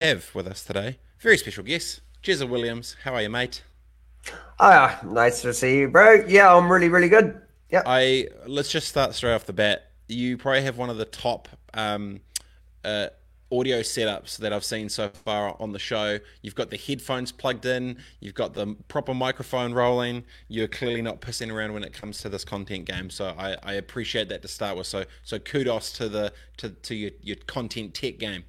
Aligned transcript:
have 0.00 0.34
with 0.34 0.46
us 0.46 0.64
today 0.64 0.98
very 1.20 1.36
special 1.36 1.62
guest, 1.62 2.00
Jezza 2.22 2.48
Williams. 2.48 2.96
How 3.04 3.14
are 3.14 3.22
you, 3.22 3.28
mate? 3.28 3.62
Ah, 4.58 4.98
nice 5.04 5.42
to 5.42 5.52
see 5.52 5.80
you, 5.80 5.88
bro. 5.88 6.24
Yeah, 6.26 6.54
I'm 6.54 6.72
really, 6.72 6.88
really 6.88 7.10
good. 7.10 7.40
Yeah. 7.70 7.82
I 7.86 8.28
let's 8.46 8.70
just 8.70 8.88
start 8.88 9.14
straight 9.14 9.34
off 9.34 9.44
the 9.44 9.52
bat. 9.52 9.90
You 10.08 10.38
probably 10.38 10.62
have 10.62 10.78
one 10.78 10.90
of 10.90 10.96
the 10.96 11.04
top 11.04 11.48
um, 11.74 12.20
uh, 12.84 13.08
audio 13.52 13.80
setups 13.80 14.38
that 14.38 14.52
I've 14.52 14.64
seen 14.64 14.88
so 14.88 15.10
far 15.10 15.54
on 15.60 15.72
the 15.72 15.78
show. 15.78 16.18
You've 16.40 16.54
got 16.54 16.70
the 16.70 16.78
headphones 16.78 17.32
plugged 17.32 17.66
in, 17.66 17.98
you've 18.20 18.34
got 18.34 18.54
the 18.54 18.76
proper 18.88 19.12
microphone 19.12 19.74
rolling. 19.74 20.24
You're 20.48 20.68
clearly 20.68 21.02
not 21.02 21.20
pissing 21.20 21.52
around 21.52 21.74
when 21.74 21.84
it 21.84 21.92
comes 21.92 22.18
to 22.22 22.30
this 22.30 22.44
content 22.44 22.86
game. 22.86 23.10
So 23.10 23.34
I, 23.36 23.56
I 23.62 23.74
appreciate 23.74 24.30
that 24.30 24.40
to 24.42 24.48
start 24.48 24.76
with. 24.78 24.86
So 24.86 25.04
so 25.22 25.38
kudos 25.38 25.92
to 25.92 26.08
the 26.08 26.32
to, 26.56 26.70
to 26.70 26.94
your, 26.94 27.10
your 27.20 27.36
content 27.46 27.92
tech 27.92 28.18
game. 28.18 28.44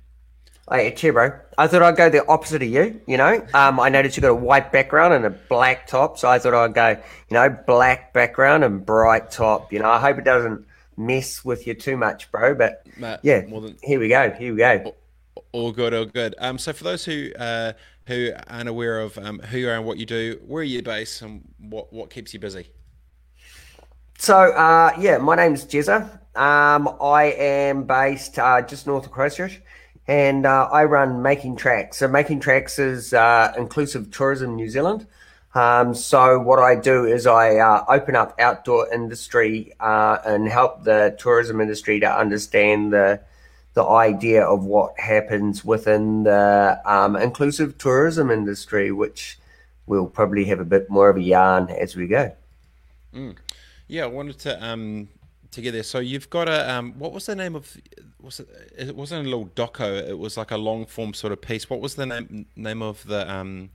Hey, 0.72 0.94
cheer, 0.94 1.12
bro. 1.12 1.38
I 1.58 1.68
thought 1.68 1.82
I'd 1.82 1.98
go 1.98 2.10
the 2.10 2.26
opposite 2.28 2.62
of 2.62 2.70
you. 2.70 3.02
You 3.06 3.18
know, 3.18 3.46
um, 3.54 3.78
I 3.78 3.90
noticed 3.90 4.16
you 4.16 4.22
got 4.22 4.30
a 4.30 4.36
white 4.36 4.72
background 4.72 5.14
and 5.14 5.26
a 5.26 5.30
black 5.30 5.86
top, 5.86 6.18
so 6.18 6.30
I 6.30 6.40
thought 6.40 6.54
I'd 6.54 6.74
go, 6.74 6.90
you 7.30 7.34
know, 7.34 7.50
black 7.50 8.14
background 8.14 8.64
and 8.64 8.86
bright 8.86 9.32
top. 9.32 9.74
You 9.74 9.80
know, 9.80 9.90
I 9.90 10.00
hope 10.00 10.18
it 10.18 10.24
doesn't 10.24 10.66
mess 10.96 11.44
with 11.44 11.68
you 11.68 11.74
too 11.74 11.98
much, 11.98 12.32
bro. 12.32 12.56
But 12.56 12.88
Matt, 12.98 13.20
yeah, 13.24 13.42
than, 13.42 13.78
here 13.84 14.00
we 14.00 14.08
go. 14.08 14.32
Here 14.32 14.54
we 14.54 14.60
go. 14.60 14.96
All 15.52 15.74
good, 15.74 15.94
all 15.94 16.06
good. 16.06 16.36
Um, 16.38 16.58
so 16.58 16.72
for 16.72 16.86
those 16.86 17.04
who 17.04 17.32
uh, 17.38 17.74
who 18.08 18.32
aren't 18.48 18.70
aware 18.70 19.02
of 19.02 19.18
um, 19.18 19.40
who 19.40 19.58
you 19.58 19.70
are 19.70 19.76
and 19.76 19.86
what 19.86 19.98
you 19.98 20.06
do, 20.06 20.40
where 20.46 20.62
are 20.62 20.64
you 20.64 20.82
based 20.82 21.22
and 21.22 21.42
what 21.60 21.92
what 21.92 22.10
keeps 22.10 22.34
you 22.34 22.40
busy? 22.40 22.70
So 24.18 24.38
uh, 24.38 24.94
yeah, 25.00 25.18
my 25.18 25.36
name's 25.36 25.66
Jezza. 25.66 26.20
Um, 26.36 26.96
I 27.02 27.34
am 27.38 27.84
based 27.84 28.40
uh, 28.40 28.62
just 28.62 28.88
north 28.88 29.06
of 29.06 29.12
Christchurch, 29.12 29.62
and 30.12 30.46
uh, 30.46 30.68
I 30.70 30.84
run 30.84 31.22
Making 31.22 31.56
Trax. 31.56 31.96
So 31.96 32.08
Making 32.10 32.42
Trax 32.42 32.78
is 32.80 33.14
uh, 33.14 33.54
inclusive 33.58 34.12
tourism 34.12 34.58
New 34.58 34.70
Zealand. 34.70 35.08
Um, 35.56 35.96
so 35.96 36.38
what 36.38 36.60
I 36.60 36.76
do 36.76 37.06
is 37.06 37.26
I 37.26 37.56
uh, 37.56 37.86
open 37.88 38.18
up 38.18 38.36
outdoor 38.38 38.94
industry 38.94 39.72
uh, 39.80 40.18
and 40.26 40.50
help 40.50 40.84
the 40.84 41.16
tourism 41.18 41.62
industry 41.62 42.02
to 42.02 42.12
understand 42.12 42.92
the 42.92 43.22
the 43.74 43.86
idea 43.86 44.44
of 44.44 44.66
what 44.66 45.00
happens 45.00 45.64
within 45.64 46.24
the 46.24 46.82
um, 46.84 47.16
inclusive 47.16 47.78
tourism 47.78 48.30
industry, 48.30 48.92
which 48.92 49.40
we'll 49.86 50.08
probably 50.08 50.44
have 50.44 50.60
a 50.60 50.66
bit 50.66 50.90
more 50.90 51.10
of 51.10 51.16
a 51.16 51.22
yarn 51.22 51.70
as 51.70 51.96
we 51.96 52.06
go. 52.06 52.36
Mm. 53.16 53.38
Yeah, 53.88 54.04
I 54.04 54.08
wanted 54.08 54.40
to 54.40 54.62
um, 54.62 55.08
to 55.52 55.62
get 55.62 55.72
there. 55.72 55.84
So 55.84 56.00
you've 56.00 56.30
got 56.30 56.48
a 56.48 56.72
um, 56.72 56.94
what 56.98 57.12
was 57.12 57.26
the 57.26 57.36
name 57.36 57.56
of 57.56 57.78
was 58.22 58.40
it? 58.40 58.50
It 58.78 58.96
wasn't 58.96 59.26
a 59.26 59.30
little 59.30 59.48
doco. 59.48 60.08
It 60.08 60.18
was 60.18 60.38
like 60.38 60.52
a 60.52 60.58
long 60.58 60.86
form 60.86 61.14
sort 61.14 61.34
of 61.34 61.42
piece. 61.42 61.70
What 61.70 61.82
was 61.82 61.96
the 61.96 62.06
name 62.06 62.46
name 62.56 62.82
of 62.82 63.06
the 63.06 63.30
um, 63.32 63.70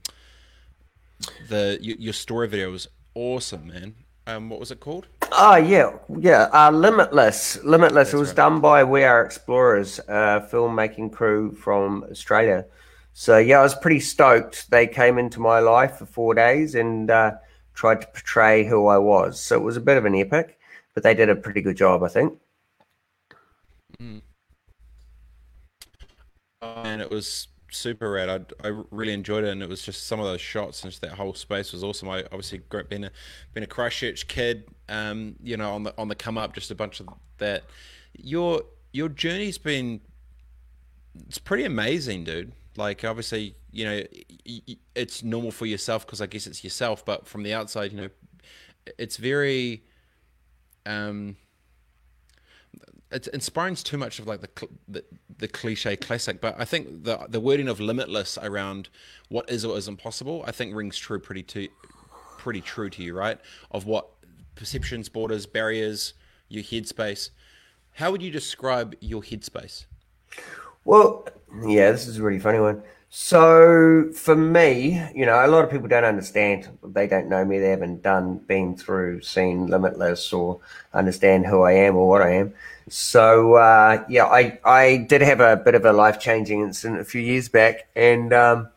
the 1.49 1.77
your 1.81 2.13
story 2.13 2.47
video 2.47 2.71
was 2.71 2.87
awesome, 3.13 3.67
man. 3.67 3.95
Um, 4.25 4.49
what 4.49 4.59
was 4.59 4.71
it 4.71 4.79
called? 4.79 5.07
Oh 5.31 5.55
yeah, 5.55 5.93
yeah. 6.19 6.49
Uh, 6.51 6.71
Limitless, 6.71 7.63
Limitless. 7.63 8.07
That's 8.07 8.13
it 8.13 8.17
was 8.17 8.29
right. 8.29 8.37
done 8.37 8.59
by 8.59 8.83
We 8.83 9.03
Are 9.03 9.23
Explorers, 9.23 9.99
a 9.99 10.47
filmmaking 10.51 11.13
crew 11.13 11.53
from 11.53 12.05
Australia. 12.11 12.65
So 13.13 13.37
yeah, 13.37 13.59
I 13.59 13.63
was 13.63 13.73
pretty 13.73 13.99
stoked. 13.99 14.69
They 14.69 14.85
came 14.85 15.17
into 15.17 15.39
my 15.39 15.59
life 15.59 15.97
for 15.97 16.05
four 16.05 16.33
days 16.33 16.75
and 16.75 17.09
uh, 17.09 17.31
tried 17.73 18.01
to 18.01 18.07
portray 18.07 18.65
who 18.65 18.87
I 18.87 18.97
was. 18.97 19.39
So 19.39 19.55
it 19.55 19.63
was 19.63 19.77
a 19.77 19.81
bit 19.81 19.97
of 19.97 20.05
an 20.05 20.15
epic, 20.15 20.56
but 20.97 21.03
they 21.03 21.13
did 21.13 21.29
a 21.29 21.35
pretty 21.35 21.61
good 21.61 21.77
job, 21.77 22.01
I 22.01 22.07
think. 22.07 22.33
Mm. 24.01 24.23
and 26.59 27.01
it 27.03 27.11
was 27.11 27.49
super 27.69 28.09
rad. 28.09 28.29
I, 28.63 28.67
I 28.67 28.81
really 28.89 29.13
enjoyed 29.13 29.43
it, 29.43 29.51
and 29.51 29.61
it 29.61 29.69
was 29.69 29.83
just 29.83 30.07
some 30.07 30.19
of 30.19 30.25
those 30.25 30.41
shots 30.41 30.81
and 30.81 30.89
just 30.91 31.03
that 31.03 31.11
whole 31.11 31.35
space 31.35 31.71
was 31.71 31.83
awesome. 31.83 32.09
I 32.09 32.23
obviously 32.31 32.61
been 32.89 33.03
a 33.03 33.11
been 33.53 33.61
a 33.61 33.67
Christchurch 33.67 34.27
kid, 34.27 34.63
um, 34.89 35.35
you 35.43 35.55
know, 35.55 35.71
on 35.71 35.83
the 35.83 35.93
on 35.99 36.07
the 36.07 36.15
come 36.15 36.35
up, 36.35 36.55
just 36.55 36.71
a 36.71 36.75
bunch 36.75 36.99
of 36.99 37.09
that. 37.37 37.65
Your 38.17 38.63
your 38.91 39.09
journey's 39.09 39.59
been 39.59 40.01
it's 41.27 41.37
pretty 41.37 41.65
amazing, 41.65 42.23
dude. 42.23 42.53
Like 42.75 43.05
obviously, 43.05 43.53
you 43.71 43.85
know, 43.85 44.01
it's 44.95 45.21
normal 45.23 45.51
for 45.51 45.67
yourself 45.67 46.07
because 46.07 46.21
I 46.21 46.25
guess 46.25 46.47
it's 46.47 46.63
yourself, 46.63 47.05
but 47.05 47.27
from 47.27 47.43
the 47.43 47.53
outside, 47.53 47.91
you 47.91 48.01
know, 48.01 48.09
it's 48.97 49.17
very 49.17 49.83
um 50.87 51.35
it 53.11 53.27
inspires 53.27 53.83
too 53.83 53.97
much 53.97 54.19
of 54.19 54.27
like 54.27 54.41
the, 54.41 54.67
the, 54.87 55.03
the 55.37 55.47
cliche 55.47 55.95
classic, 55.95 56.41
but 56.41 56.55
I 56.59 56.65
think 56.65 57.03
the 57.03 57.25
the 57.29 57.39
wording 57.39 57.67
of 57.69 57.79
limitless 57.79 58.37
around 58.41 58.89
what 59.29 59.49
is 59.49 59.63
or 59.63 59.77
isn't 59.77 59.97
possible, 59.97 60.43
I 60.45 60.51
think 60.51 60.75
rings 60.75 60.97
true 60.97 61.19
pretty 61.19 61.43
to 61.43 61.67
pretty 62.37 62.61
true 62.61 62.89
to 62.89 63.03
you, 63.03 63.13
right? 63.13 63.39
Of 63.71 63.85
what 63.85 64.09
perceptions, 64.55 65.09
borders, 65.09 65.45
barriers, 65.45 66.13
your 66.49 66.63
headspace. 66.63 67.29
How 67.93 68.11
would 68.11 68.21
you 68.21 68.31
describe 68.31 68.95
your 68.99 69.21
headspace? 69.21 69.85
Well, 70.85 71.27
yeah, 71.65 71.91
this 71.91 72.07
is 72.07 72.17
a 72.17 72.23
really 72.23 72.39
funny 72.39 72.59
one. 72.59 72.83
So 73.09 74.11
for 74.13 74.35
me, 74.35 75.01
you 75.15 75.25
know, 75.25 75.45
a 75.45 75.47
lot 75.47 75.63
of 75.63 75.71
people 75.71 75.87
don't 75.87 76.03
understand. 76.03 76.67
They 76.83 77.07
don't 77.07 77.29
know 77.29 77.45
me. 77.45 77.57
They 77.57 77.69
haven't 77.69 78.01
done, 78.01 78.39
been 78.39 78.75
through, 78.75 79.21
seen 79.21 79.67
Limitless, 79.67 80.33
or 80.33 80.59
understand 80.93 81.45
who 81.45 81.61
I 81.61 81.71
am 81.71 81.95
or 81.95 82.07
what 82.07 82.21
I 82.21 82.31
am. 82.31 82.53
So 82.89 83.55
uh, 83.55 84.03
yeah, 84.09 84.25
I 84.25 84.59
I 84.63 84.97
did 85.09 85.21
have 85.21 85.39
a 85.39 85.57
bit 85.57 85.75
of 85.75 85.85
a 85.85 85.93
life 85.93 86.19
changing 86.19 86.61
incident 86.61 86.99
a 86.99 87.05
few 87.05 87.21
years 87.21 87.49
back, 87.49 87.87
and 87.95 88.33
um, 88.33 88.69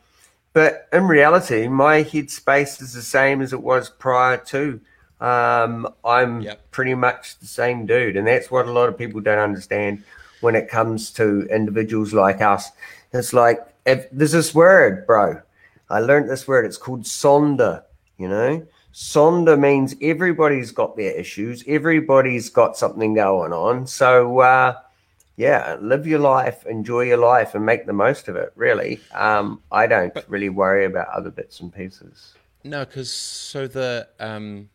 but 0.53 0.87
in 0.91 1.07
reality, 1.07 1.67
my 1.67 2.03
headspace 2.03 2.81
is 2.81 2.93
the 2.93 3.01
same 3.01 3.41
as 3.41 3.53
it 3.53 3.61
was 3.61 3.89
prior 3.89 4.37
to. 4.37 4.81
Um, 5.21 5.87
I'm 6.03 6.41
yep. 6.41 6.71
pretty 6.71 6.95
much 6.95 7.37
the 7.39 7.45
same 7.45 7.85
dude, 7.85 8.17
and 8.17 8.27
that's 8.27 8.49
what 8.49 8.65
a 8.65 8.71
lot 8.71 8.89
of 8.89 8.97
people 8.97 9.21
don't 9.21 9.39
understand 9.39 10.03
when 10.41 10.55
it 10.55 10.67
comes 10.67 11.11
to 11.11 11.47
individuals 11.51 12.13
like 12.13 12.41
us. 12.41 12.71
It's 13.13 13.33
like 13.33 13.59
if 13.85 14.09
there's 14.11 14.31
this 14.31 14.53
word, 14.53 15.05
bro. 15.05 15.41
I 15.89 15.99
learned 15.99 16.29
this 16.29 16.47
word. 16.47 16.65
It's 16.65 16.77
called 16.77 17.03
sonder. 17.03 17.83
You 18.17 18.29
know, 18.29 18.65
sonder 18.93 19.59
means 19.59 19.95
everybody's 20.01 20.71
got 20.71 20.95
their 20.95 21.11
issues. 21.11 21.63
Everybody's 21.67 22.49
got 22.49 22.77
something 22.77 23.13
going 23.13 23.51
on. 23.51 23.87
So, 23.87 24.39
uh, 24.39 24.75
yeah, 25.37 25.77
live 25.81 26.05
your 26.05 26.19
life, 26.19 26.65
enjoy 26.65 27.01
your 27.01 27.17
life, 27.17 27.55
and 27.55 27.65
make 27.65 27.87
the 27.87 27.93
most 27.93 28.27
of 28.27 28.35
it. 28.35 28.51
Really, 28.55 28.99
um, 29.13 29.61
I 29.71 29.87
don't 29.87 30.13
really 30.27 30.49
worry 30.49 30.85
about 30.85 31.07
other 31.09 31.31
bits 31.31 31.59
and 31.61 31.73
pieces. 31.73 32.33
No, 32.63 32.85
because 32.85 33.11
so 33.11 33.67
the 33.67 34.07
um, 34.19 34.69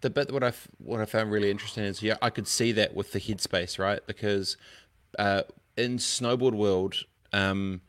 the 0.00 0.10
bit 0.10 0.32
what 0.32 0.44
I 0.44 0.52
what 0.78 1.00
I 1.00 1.06
found 1.06 1.32
really 1.32 1.50
interesting 1.50 1.84
is 1.84 2.02
yeah, 2.02 2.16
I 2.20 2.30
could 2.30 2.46
see 2.46 2.72
that 2.72 2.94
with 2.94 3.12
the 3.12 3.20
headspace, 3.20 3.78
right? 3.78 4.00
Because 4.06 4.56
uh, 5.18 5.42
in 5.76 5.96
snowboard 5.96 6.52
world, 6.52 6.96
um, 7.32 7.80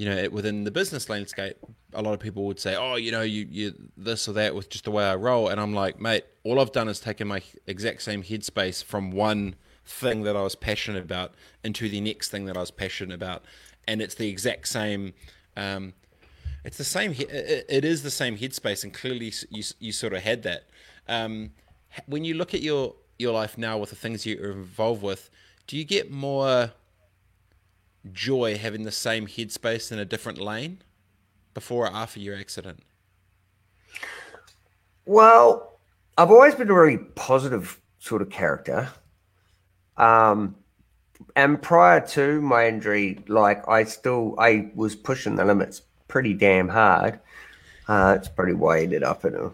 you 0.00 0.06
know, 0.06 0.30
within 0.30 0.64
the 0.64 0.70
business 0.70 1.10
landscape, 1.10 1.58
a 1.92 2.00
lot 2.00 2.14
of 2.14 2.20
people 2.20 2.46
would 2.46 2.58
say, 2.58 2.74
"Oh, 2.74 2.94
you 2.96 3.12
know, 3.12 3.20
you 3.20 3.46
you 3.50 3.74
this 3.98 4.26
or 4.28 4.32
that 4.32 4.54
with 4.54 4.70
just 4.70 4.84
the 4.84 4.90
way 4.90 5.04
I 5.04 5.14
roll," 5.14 5.48
and 5.48 5.60
I'm 5.60 5.74
like, 5.74 6.00
mate, 6.00 6.24
all 6.42 6.58
I've 6.58 6.72
done 6.72 6.88
is 6.88 7.00
taken 7.00 7.28
my 7.28 7.42
exact 7.66 8.00
same 8.00 8.22
headspace 8.22 8.82
from 8.82 9.10
one 9.10 9.56
thing 9.84 10.22
that 10.22 10.36
I 10.36 10.40
was 10.40 10.54
passionate 10.54 11.04
about 11.04 11.34
into 11.62 11.86
the 11.90 12.00
next 12.00 12.30
thing 12.30 12.46
that 12.46 12.56
I 12.56 12.60
was 12.60 12.70
passionate 12.70 13.14
about, 13.14 13.44
and 13.86 14.00
it's 14.00 14.14
the 14.14 14.26
exact 14.26 14.68
same. 14.68 15.12
Um, 15.54 15.92
it's 16.64 16.78
the 16.78 16.84
same. 16.84 17.14
It 17.18 17.84
is 17.84 18.02
the 18.02 18.10
same 18.10 18.38
headspace, 18.38 18.82
and 18.82 18.94
clearly 18.94 19.34
you 19.50 19.62
you 19.80 19.92
sort 19.92 20.14
of 20.14 20.22
had 20.22 20.44
that. 20.44 20.64
Um, 21.08 21.50
when 22.06 22.24
you 22.24 22.32
look 22.32 22.54
at 22.54 22.62
your 22.62 22.94
your 23.18 23.34
life 23.34 23.58
now 23.58 23.76
with 23.76 23.90
the 23.90 23.96
things 23.96 24.24
you're 24.24 24.52
involved 24.52 25.02
with, 25.02 25.28
do 25.66 25.76
you 25.76 25.84
get 25.84 26.10
more 26.10 26.72
joy 28.12 28.56
having 28.56 28.84
the 28.84 28.92
same 28.92 29.26
headspace 29.26 29.92
in 29.92 29.98
a 29.98 30.04
different 30.04 30.38
lane 30.38 30.82
before 31.54 31.86
or 31.86 31.92
after 31.92 32.20
your 32.20 32.36
accident? 32.36 32.82
Well, 35.06 35.78
I've 36.16 36.30
always 36.30 36.54
been 36.54 36.70
a 36.70 36.74
really 36.74 36.98
positive 36.98 37.80
sort 37.98 38.22
of 38.22 38.30
character. 38.30 38.88
Um, 39.96 40.54
and 41.36 41.60
prior 41.60 42.00
to 42.08 42.40
my 42.40 42.68
injury, 42.68 43.18
like 43.28 43.66
I 43.68 43.84
still 43.84 44.34
I 44.38 44.70
was 44.74 44.96
pushing 44.96 45.36
the 45.36 45.44
limits 45.44 45.82
pretty 46.08 46.34
damn 46.34 46.68
hard. 46.68 47.20
Uh, 47.88 48.14
it's 48.18 48.28
pretty 48.28 48.54
why 48.54 48.78
I 48.78 48.82
ended 48.82 49.02
up 49.02 49.24
in 49.24 49.34
a 49.34 49.50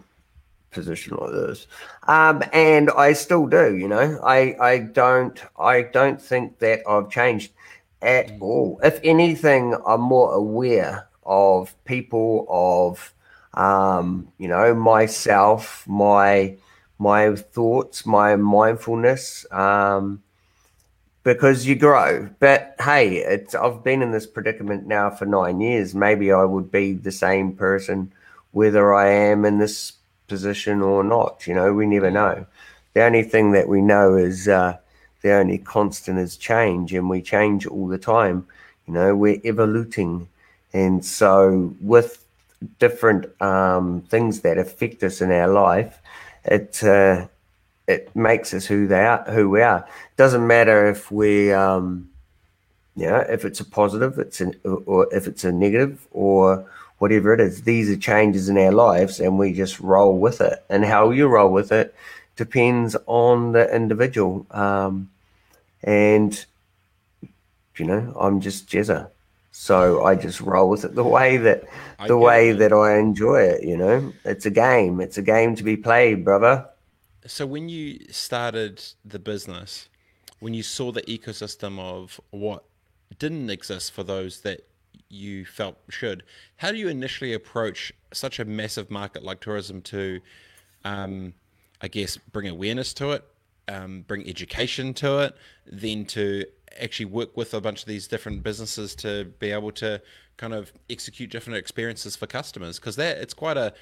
position 0.71 1.17
like 1.17 1.31
this. 1.31 1.67
Um, 2.07 2.43
and 2.53 2.89
I 2.91 3.13
still 3.13 3.47
do, 3.47 3.75
you 3.75 3.87
know. 3.87 4.19
I 4.23 4.55
I 4.59 4.77
don't 4.79 5.41
I 5.59 5.83
don't 5.83 6.21
think 6.21 6.59
that 6.59 6.81
I've 6.87 7.09
changed 7.09 7.51
at 8.01 8.31
all. 8.39 8.79
If 8.83 8.99
anything, 9.03 9.75
I'm 9.85 10.01
more 10.01 10.33
aware 10.33 11.07
of 11.23 11.75
people, 11.85 12.45
of 12.49 13.13
um, 13.53 14.31
you 14.37 14.47
know, 14.47 14.73
myself, 14.75 15.85
my 15.87 16.57
my 16.99 17.35
thoughts, 17.35 18.05
my 18.05 18.35
mindfulness. 18.35 19.45
Um, 19.51 20.23
because 21.27 21.67
you 21.67 21.75
grow. 21.75 22.29
But 22.39 22.75
hey, 22.79 23.17
it's 23.17 23.53
I've 23.53 23.83
been 23.83 24.01
in 24.01 24.11
this 24.11 24.25
predicament 24.25 24.87
now 24.87 25.09
for 25.09 25.25
nine 25.25 25.59
years. 25.59 25.93
Maybe 25.93 26.31
I 26.31 26.45
would 26.45 26.71
be 26.71 26.93
the 26.93 27.11
same 27.11 27.51
person 27.53 28.13
whether 28.51 28.93
I 28.93 29.09
am 29.09 29.43
in 29.43 29.57
this 29.57 29.93
position 30.27 30.81
or 30.81 31.03
not. 31.03 31.45
You 31.45 31.53
know, 31.53 31.73
we 31.73 31.85
never 31.85 32.09
know. 32.09 32.45
The 32.93 33.03
only 33.03 33.23
thing 33.23 33.51
that 33.51 33.67
we 33.67 33.81
know 33.81 34.15
is 34.15 34.47
uh, 34.47 34.77
the 35.21 35.31
only 35.31 35.57
constant 35.57 36.19
is 36.19 36.37
change, 36.37 36.93
and 36.93 37.09
we 37.09 37.21
change 37.21 37.65
all 37.65 37.87
the 37.87 37.97
time. 37.97 38.47
You 38.87 38.93
know, 38.93 39.15
we're 39.15 39.41
evoluting, 39.41 40.27
and 40.73 41.03
so 41.03 41.73
with 41.81 42.23
different 42.79 43.41
um, 43.41 44.01
things 44.09 44.41
that 44.41 44.57
affect 44.57 45.03
us 45.03 45.21
in 45.21 45.31
our 45.31 45.47
life, 45.47 45.99
it 46.45 46.83
uh, 46.83 47.27
it 47.87 48.13
makes 48.15 48.53
us 48.53 48.65
who 48.65 48.87
they 48.87 49.05
are, 49.05 49.23
who 49.31 49.49
we 49.49 49.61
are. 49.61 49.79
It 49.79 50.17
doesn't 50.17 50.45
matter 50.45 50.87
if 50.87 51.09
we, 51.09 51.53
um, 51.53 52.09
you 52.95 53.07
know, 53.07 53.17
if 53.29 53.45
it's 53.45 53.61
a 53.61 53.65
positive, 53.65 54.19
it's 54.19 54.41
an, 54.41 54.55
or 54.63 55.13
if 55.13 55.27
it's 55.27 55.43
a 55.43 55.51
negative, 55.51 56.05
or 56.11 56.69
whatever 56.97 57.33
it 57.33 57.39
is. 57.39 57.61
These 57.61 57.89
are 57.89 57.97
changes 57.97 58.49
in 58.49 58.57
our 58.57 58.71
lives, 58.71 59.19
and 59.19 59.37
we 59.39 59.53
just 59.53 59.79
roll 59.79 60.17
with 60.17 60.41
it. 60.41 60.63
And 60.69 60.83
how 60.83 61.11
you 61.11 61.27
roll 61.27 61.51
with 61.51 61.71
it 61.71 61.95
depends 62.37 62.95
on 63.05 63.51
the 63.51 63.73
individual. 63.75 64.45
Um, 64.51 65.09
and 65.83 66.45
you 67.77 67.85
know, 67.85 68.15
I'm 68.19 68.39
just 68.39 68.69
Jezza. 68.69 69.09
So 69.51 70.03
I 70.03 70.15
just 70.15 70.39
roll 70.39 70.69
with 70.69 70.85
it 70.85 70.93
the 70.93 71.03
way 71.03 71.37
that 71.37 71.63
the 72.05 72.17
way 72.17 72.49
it, 72.49 72.59
that 72.59 72.71
I 72.71 72.97
enjoy 72.97 73.41
it, 73.41 73.63
you 73.63 73.75
know. 73.75 74.13
It's 74.23 74.45
a 74.45 74.51
game. 74.51 75.01
It's 75.01 75.17
a 75.17 75.21
game 75.21 75.55
to 75.55 75.63
be 75.63 75.75
played, 75.75 76.23
brother. 76.23 76.67
So 77.25 77.45
when 77.45 77.67
you 77.67 77.99
started 78.11 78.83
the 79.03 79.19
business, 79.19 79.89
when 80.39 80.53
you 80.53 80.63
saw 80.63 80.91
the 80.91 81.01
ecosystem 81.03 81.79
of 81.79 82.21
what 82.29 82.63
didn't 83.17 83.49
exist 83.49 83.91
for 83.91 84.03
those 84.03 84.41
that 84.41 84.61
you 85.09 85.43
felt 85.43 85.77
should, 85.89 86.23
how 86.57 86.71
do 86.71 86.77
you 86.77 86.87
initially 86.87 87.33
approach 87.33 87.91
such 88.13 88.39
a 88.39 88.45
massive 88.45 88.91
market 88.91 89.23
like 89.23 89.39
tourism 89.39 89.81
to, 89.81 90.21
um, 90.83 91.33
I 91.81 91.87
guess, 91.87 92.17
bring 92.17 92.47
awareness 92.47 92.93
to 92.95 93.11
it, 93.11 93.23
um, 93.67 94.01
bring 94.07 94.27
education 94.27 94.93
to 94.95 95.19
it, 95.19 95.35
then 95.65 96.05
to 96.05 96.45
actually 96.79 97.05
work 97.05 97.35
with 97.35 97.53
a 97.53 97.61
bunch 97.61 97.81
of 97.81 97.87
these 97.87 98.07
different 98.07 98.43
businesses 98.43 98.95
to 98.95 99.25
be 99.39 99.51
able 99.51 99.71
to 99.71 100.01
kind 100.37 100.53
of 100.53 100.71
execute 100.89 101.29
different 101.29 101.57
experiences 101.57 102.15
for 102.15 102.27
customers? 102.27 102.79
Because 102.79 102.95
that 102.95 103.17
it's 103.17 103.33
quite 103.33 103.57
a 103.57 103.73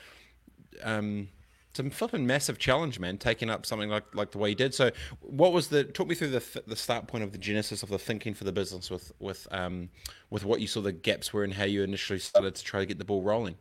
um, 0.83 1.29
some 1.75 1.89
flipping 1.89 2.25
massive 2.25 2.57
challenge, 2.57 2.99
man, 2.99 3.17
taking 3.17 3.49
up 3.49 3.65
something 3.65 3.89
like 3.89 4.03
like 4.15 4.31
the 4.31 4.37
way 4.37 4.49
you 4.49 4.55
did. 4.55 4.73
So, 4.73 4.91
what 5.19 5.51
was 5.51 5.67
the 5.67 5.83
talk 5.83 6.07
me 6.07 6.15
through 6.15 6.29
the 6.29 6.39
th- 6.39 6.65
the 6.65 6.75
start 6.75 7.07
point 7.07 7.23
of 7.23 7.31
the 7.31 7.37
genesis 7.37 7.83
of 7.83 7.89
the 7.89 7.99
thinking 7.99 8.33
for 8.33 8.45
the 8.45 8.51
business 8.51 8.89
with 8.89 9.11
with 9.19 9.47
um 9.51 9.89
with 10.29 10.45
what 10.45 10.61
you 10.61 10.67
saw 10.67 10.81
the 10.81 10.93
gaps 10.93 11.33
were 11.33 11.43
and 11.43 11.53
how 11.53 11.65
you 11.65 11.83
initially 11.83 12.19
started 12.19 12.55
to 12.55 12.63
try 12.63 12.79
to 12.79 12.85
get 12.85 12.97
the 12.97 13.05
ball 13.05 13.21
rolling. 13.21 13.55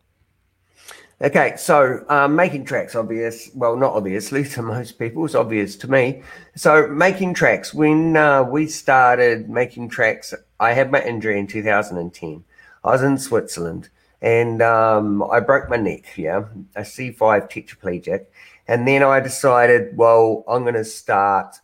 Okay, 1.20 1.54
so 1.56 2.04
um, 2.08 2.34
making 2.34 2.66
trax 2.66 2.94
obvious. 2.94 3.50
Well, 3.54 3.76
not 3.76 3.94
obviously 3.94 4.44
to 4.50 4.62
most 4.62 4.98
people. 4.98 5.24
It's 5.24 5.34
obvious 5.34 5.76
to 5.76 5.90
me. 5.90 6.22
So 6.56 6.88
making 6.88 7.34
trax. 7.34 7.72
When 7.72 8.16
uh, 8.16 8.42
we 8.42 8.66
started 8.66 9.48
making 9.48 9.90
trax, 9.90 10.34
I 10.60 10.72
had 10.72 10.90
my 10.90 11.02
injury 11.02 11.38
in 11.38 11.46
2010. 11.46 12.44
I 12.82 12.90
was 12.90 13.02
in 13.02 13.16
Switzerland 13.16 13.88
and 14.20 14.60
um, 14.60 15.22
I 15.22 15.40
broke 15.40 15.68
my 15.68 15.76
neck, 15.76 16.16
yeah, 16.16 16.44
a 16.74 16.80
C5 16.80 17.16
tetraplegic. 17.50 18.26
And 18.66 18.88
then 18.88 19.02
I 19.02 19.20
decided, 19.20 19.96
well, 19.96 20.44
I'm 20.48 20.62
going 20.62 20.74
to 20.74 20.84
start 20.84 21.56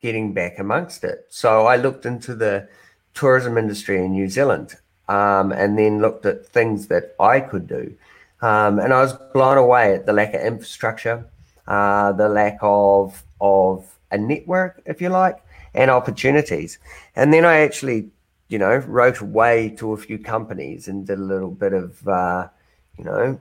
getting 0.00 0.32
back 0.32 0.58
amongst 0.58 1.04
it. 1.04 1.26
So 1.28 1.66
I 1.66 1.76
looked 1.76 2.04
into 2.04 2.34
the 2.34 2.68
tourism 3.14 3.56
industry 3.56 4.04
in 4.04 4.12
New 4.12 4.28
Zealand 4.28 4.74
um, 5.08 5.52
and 5.52 5.78
then 5.78 6.00
looked 6.00 6.26
at 6.26 6.46
things 6.46 6.88
that 6.88 7.14
I 7.20 7.40
could 7.40 7.66
do. 7.66 7.94
Um, 8.42 8.78
and 8.78 8.92
I 8.92 9.00
was 9.00 9.14
blown 9.32 9.56
away 9.56 9.94
at 9.94 10.04
the 10.04 10.12
lack 10.12 10.34
of 10.34 10.42
infrastructure, 10.42 11.24
uh, 11.66 12.12
the 12.12 12.28
lack 12.28 12.58
of, 12.60 13.22
of 13.40 13.86
a 14.10 14.18
network, 14.18 14.82
if 14.84 15.00
you 15.00 15.08
like, 15.08 15.38
and 15.74 15.90
opportunities. 15.90 16.78
And 17.16 17.32
then 17.32 17.44
I 17.44 17.60
actually 17.60 18.10
you 18.52 18.58
know, 18.58 18.76
wrote 18.86 19.18
away 19.20 19.70
to 19.78 19.94
a 19.94 19.96
few 19.96 20.18
companies 20.18 20.86
and 20.86 21.06
did 21.06 21.18
a 21.18 21.22
little 21.22 21.50
bit 21.50 21.72
of, 21.72 22.06
uh, 22.06 22.48
you 22.98 23.04
know, 23.04 23.40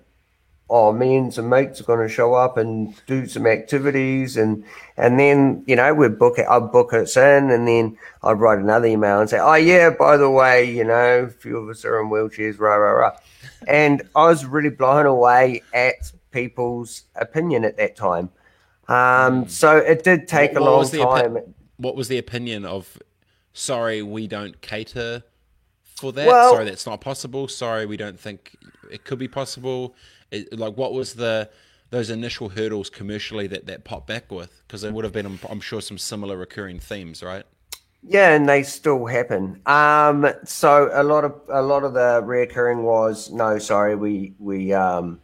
oh, 0.71 0.93
me 0.93 1.17
and 1.17 1.33
some 1.33 1.49
mates 1.49 1.81
are 1.81 1.83
going 1.83 1.99
to 1.99 2.11
show 2.11 2.33
up 2.33 2.57
and 2.57 2.95
do 3.05 3.27
some 3.27 3.45
activities, 3.45 4.37
and 4.37 4.63
and 4.97 5.19
then 5.19 5.63
you 5.67 5.75
know 5.75 5.93
we'd 5.93 6.17
book 6.17 6.39
it, 6.39 6.47
I'd 6.49 6.71
book 6.71 6.93
us 6.93 7.17
in, 7.17 7.51
and 7.51 7.67
then 7.67 7.97
I'd 8.23 8.39
write 8.39 8.59
another 8.59 8.87
email 8.87 9.19
and 9.19 9.29
say, 9.29 9.39
oh 9.39 9.55
yeah, 9.55 9.89
by 9.91 10.17
the 10.17 10.29
way, 10.29 10.63
you 10.63 10.85
know, 10.85 11.23
a 11.25 11.29
few 11.29 11.57
of 11.57 11.69
us 11.69 11.83
are 11.83 11.99
in 12.01 12.09
wheelchairs, 12.09 12.59
rah 12.59 12.75
rah 12.75 12.91
rah, 12.91 13.17
and 13.67 14.01
I 14.15 14.27
was 14.27 14.45
really 14.45 14.69
blown 14.69 15.05
away 15.05 15.61
at 15.73 16.11
people's 16.31 17.03
opinion 17.15 17.65
at 17.65 17.77
that 17.77 17.95
time. 17.95 18.29
Um, 18.87 19.47
so 19.47 19.77
it 19.77 20.03
did 20.03 20.27
take 20.27 20.53
what, 20.53 20.61
a 20.61 20.65
long 20.65 20.87
time. 20.89 21.33
Opi- 21.33 21.53
what 21.77 21.95
was 21.95 22.07
the 22.07 22.17
opinion 22.17 22.65
of 22.65 22.97
sorry, 23.53 24.01
we 24.01 24.27
don't 24.27 24.61
cater 24.61 25.23
for 25.83 26.11
that. 26.13 26.27
Well, 26.27 26.53
sorry, 26.53 26.65
that's 26.65 26.85
not 26.85 27.01
possible. 27.01 27.47
Sorry, 27.47 27.85
we 27.85 27.97
don't 27.97 28.19
think 28.19 28.55
it 28.91 29.05
could 29.05 29.19
be 29.19 29.27
possible. 29.27 29.95
It, 30.31 30.57
like, 30.57 30.75
what 30.77 30.93
was 30.93 31.15
the 31.15 31.49
those 31.89 32.09
initial 32.09 32.49
hurdles 32.49 32.89
commercially 32.89 33.47
that 33.47 33.65
that 33.65 33.83
popped 33.83 34.07
back 34.07 34.31
with? 34.31 34.61
Because 34.67 34.81
there 34.81 34.93
would 34.93 35.03
have 35.03 35.13
been, 35.13 35.39
I'm, 35.49 35.59
sure, 35.59 35.81
some 35.81 35.97
similar 35.97 36.37
recurring 36.37 36.79
themes, 36.79 37.21
right? 37.21 37.43
Yeah, 38.03 38.33
and 38.33 38.47
they 38.47 38.63
still 38.63 39.05
happen. 39.05 39.61
Um, 39.65 40.27
so 40.43 40.89
a 40.93 41.03
lot 41.03 41.23
of 41.23 41.39
a 41.49 41.61
lot 41.61 41.83
of 41.83 41.93
the 41.93 42.21
reoccurring 42.23 42.81
was 42.81 43.29
no, 43.31 43.59
sorry, 43.59 43.95
we 43.95 44.33
we 44.39 44.73
um, 44.73 45.21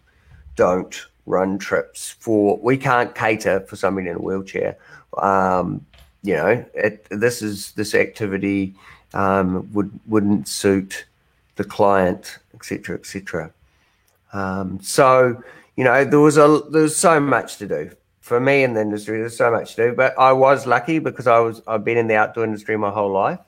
don't 0.56 1.08
run 1.26 1.58
trips 1.58 2.16
for 2.20 2.58
we 2.58 2.78
can't 2.78 3.16
cater 3.16 3.62
for 3.62 3.76
somebody 3.76 4.10
in 4.10 4.18
a 4.18 4.20
wheelchair. 4.20 4.78
Um, 5.18 5.86
you 6.22 6.36
know, 6.36 6.66
it, 6.74 7.08
this 7.10 7.42
is 7.42 7.72
this 7.72 7.96
activity 7.96 8.76
um, 9.14 9.72
would 9.74 10.00
wouldn't 10.06 10.48
suit 10.48 11.06
the 11.56 11.64
client, 11.64 12.38
etc., 12.54 12.96
etc. 12.96 13.52
Um, 14.34 14.80
so 14.82 15.42
you 15.78 15.84
know, 15.84 16.04
there 16.04 16.20
was 16.20 16.38
a 16.38 16.62
there's 16.72 16.96
so 16.96 17.20
much 17.20 17.58
to 17.58 17.68
do 17.68 17.92
for 18.20 18.40
me 18.40 18.64
in 18.64 18.74
the 18.74 18.82
industry. 18.82 19.20
There's 19.20 19.38
so 19.38 19.52
much 19.52 19.76
to 19.76 19.90
do, 19.90 19.96
but 19.96 20.18
I 20.20 20.34
was 20.34 20.66
lucky 20.66 21.00
because 21.00 21.28
I 21.28 21.40
was 21.40 21.62
I've 21.68 21.86
been 21.86 21.98
in 21.98 22.08
the 22.08 22.16
outdoor 22.16 22.44
industry 22.44 22.76
my 22.78 22.90
whole 22.90 23.12
life. 23.12 23.40